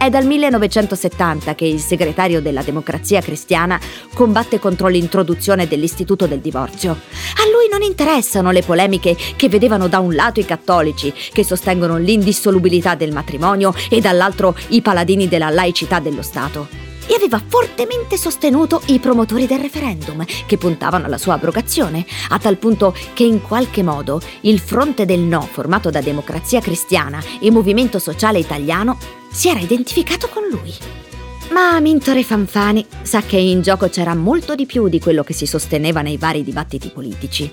È 0.03 0.11
dal 0.11 0.27
1970 0.27 1.55
che 1.55 1.65
il 1.65 1.79
segretario 1.79 2.43
della 2.43 2.65
Democrazia 2.65 3.21
Cristiana 3.21 3.79
combatte 4.13 4.59
contro 4.59 4.89
l'introduzione 4.89 5.69
dell'istituto 5.69 6.27
del 6.27 6.41
divorzio. 6.41 6.91
A 6.91 7.49
lui 7.53 7.69
non 7.71 7.83
interessano 7.83 8.51
le 8.51 8.63
polemiche 8.63 9.17
che 9.37 9.49
vedevano 9.49 9.87
da 9.87 10.01
un 10.01 10.13
lato 10.13 10.41
i 10.41 10.45
cattolici, 10.45 11.15
che 11.33 11.45
sostengono 11.45 11.99
l'indissolubilità 11.99 12.97
del 12.97 13.13
matrimonio, 13.13 13.73
e 13.89 14.01
dall'altro 14.01 14.57
i 14.71 14.83
paladini 14.83 15.29
della 15.29 15.51
laicità 15.51 16.01
dello 16.01 16.23
Stato 16.23 16.92
e 17.07 17.15
aveva 17.15 17.43
fortemente 17.45 18.17
sostenuto 18.17 18.83
i 18.87 18.99
promotori 18.99 19.47
del 19.47 19.61
referendum, 19.61 20.25
che 20.47 20.59
puntavano 20.59 21.07
alla 21.07 21.19
sua 21.19 21.35
abrogazione, 21.35 22.05
a 22.29 22.39
tal 22.39 22.57
punto 22.57 22.95
che 23.13 23.25
in 23.25 23.43
qualche 23.43 23.83
modo 23.83 24.21
il 24.43 24.59
fronte 24.59 25.05
del 25.05 25.21
no, 25.21 25.43
formato 25.43 25.91
da 25.91 26.01
Democrazia 26.01 26.61
Cristiana 26.61 27.23
e 27.41 27.51
Movimento 27.51 27.99
Sociale 27.99 28.39
Italiano, 28.39 28.99
si 29.31 29.49
era 29.49 29.61
identificato 29.61 30.29
con 30.29 30.45
lui. 30.49 31.12
Ma 31.53 31.79
Mintore 31.81 32.23
Fanfani 32.23 32.87
sa 33.03 33.21
che 33.21 33.37
in 33.37 33.61
gioco 33.61 33.91
c'era 33.91 34.15
molto 34.15 34.55
di 34.55 34.65
più 34.65 34.89
di 34.89 34.99
quello 34.99 35.23
che 35.23 35.35
si 35.35 35.45
sosteneva 35.45 36.01
nei 36.01 36.17
vari 36.17 36.43
dibattiti 36.43 36.89
politici. 36.89 37.51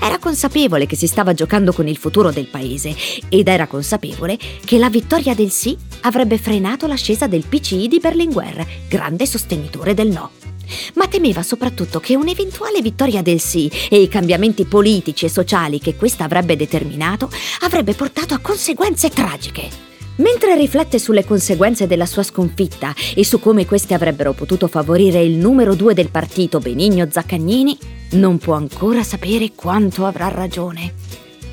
Era 0.00 0.18
consapevole 0.18 0.86
che 0.86 0.94
si 0.94 1.08
stava 1.08 1.34
giocando 1.34 1.72
con 1.72 1.88
il 1.88 1.96
futuro 1.96 2.30
del 2.30 2.46
paese 2.46 2.94
ed 3.28 3.48
era 3.48 3.66
consapevole 3.66 4.38
che 4.64 4.78
la 4.78 4.88
vittoria 4.88 5.34
del 5.34 5.50
sì 5.50 5.76
avrebbe 6.02 6.38
frenato 6.38 6.86
l'ascesa 6.86 7.26
del 7.26 7.44
PCI 7.44 7.88
di 7.88 7.98
Berlinguer, 7.98 8.64
grande 8.88 9.26
sostenitore 9.26 9.92
del 9.92 10.08
no. 10.08 10.30
Ma 10.94 11.08
temeva 11.08 11.42
soprattutto 11.42 11.98
che 11.98 12.14
un'eventuale 12.14 12.80
vittoria 12.80 13.22
del 13.22 13.40
sì 13.40 13.68
e 13.90 14.00
i 14.00 14.08
cambiamenti 14.08 14.66
politici 14.66 15.24
e 15.24 15.28
sociali 15.28 15.80
che 15.80 15.96
questa 15.96 16.22
avrebbe 16.22 16.54
determinato 16.54 17.28
avrebbe 17.62 17.94
portato 17.94 18.34
a 18.34 18.38
conseguenze 18.38 19.08
tragiche. 19.08 19.91
Mentre 20.16 20.56
riflette 20.56 20.98
sulle 20.98 21.24
conseguenze 21.24 21.86
della 21.86 22.06
sua 22.06 22.22
sconfitta 22.22 22.94
e 23.14 23.24
su 23.24 23.40
come 23.40 23.64
queste 23.64 23.94
avrebbero 23.94 24.32
potuto 24.32 24.68
favorire 24.68 25.22
il 25.22 25.36
numero 25.36 25.74
due 25.74 25.94
del 25.94 26.10
partito 26.10 26.58
Benigno 26.58 27.08
Zaccagnini, 27.10 27.78
non 28.12 28.38
può 28.38 28.54
ancora 28.54 29.02
sapere 29.02 29.52
quanto 29.54 30.04
avrà 30.04 30.28
ragione. 30.28 30.94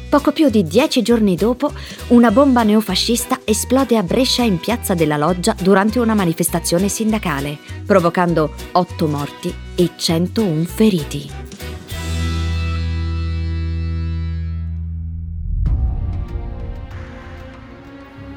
Poco 0.09 0.31
più 0.31 0.49
di 0.49 0.63
dieci 0.63 1.03
giorni 1.03 1.35
dopo, 1.35 1.71
una 2.07 2.31
bomba 2.31 2.63
neofascista 2.63 3.41
esplode 3.45 3.95
a 3.95 4.01
Brescia 4.03 4.41
in 4.41 4.59
piazza 4.59 4.95
della 4.95 5.17
Loggia 5.17 5.55
durante 5.61 5.99
una 5.99 6.15
manifestazione 6.15 6.89
sindacale, 6.89 7.57
provocando 7.85 8.51
otto 8.71 9.07
morti 9.07 9.53
e 9.75 9.91
101 9.95 10.63
feriti. 10.63 11.48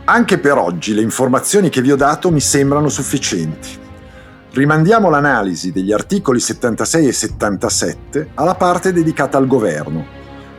Anche 0.04 0.38
per 0.38 0.58
oggi 0.58 0.94
le 0.94 1.00
informazioni 1.00 1.68
che 1.68 1.80
vi 1.80 1.92
ho 1.92 1.96
dato 1.96 2.32
mi 2.32 2.40
sembrano 2.40 2.88
sufficienti. 2.88 3.78
Rimandiamo 4.50 5.08
l'analisi 5.08 5.70
degli 5.70 5.92
articoli 5.92 6.40
76 6.40 7.06
e 7.06 7.12
77 7.12 8.30
alla 8.34 8.56
parte 8.56 8.92
dedicata 8.92 9.38
al 9.38 9.46
governo. 9.46 10.04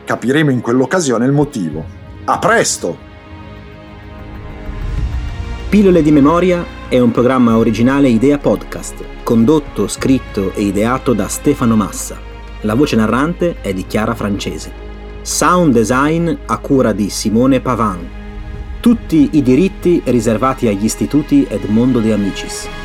Capiremo 0.04 0.50
in 0.50 0.62
quell'occasione 0.62 1.26
il 1.26 1.32
motivo. 1.32 1.84
A 2.24 2.38
presto! 2.38 2.96
Pillole 5.68 6.00
di 6.00 6.10
memoria 6.10 6.64
è 6.88 6.98
un 6.98 7.10
programma 7.10 7.58
originale 7.58 8.08
Idea 8.08 8.38
Podcast, 8.38 8.94
condotto, 9.24 9.88
scritto 9.88 10.54
e 10.54 10.62
ideato 10.62 11.12
da 11.12 11.28
Stefano 11.28 11.76
Massa. 11.76 12.18
La 12.62 12.74
voce 12.74 12.96
narrante 12.96 13.60
è 13.60 13.74
di 13.74 13.86
Chiara 13.86 14.14
Francese. 14.14 14.72
Sound 15.20 15.74
design 15.74 16.32
a 16.46 16.58
cura 16.58 16.92
di 16.92 17.10
Simone 17.10 17.60
Pavan. 17.60 18.22
Tutti 18.84 19.30
i 19.32 19.40
diritti 19.40 20.02
riservati 20.04 20.66
agli 20.68 20.84
istituti 20.84 21.46
Edmondo 21.48 22.00
De 22.00 22.12
Amicis. 22.12 22.83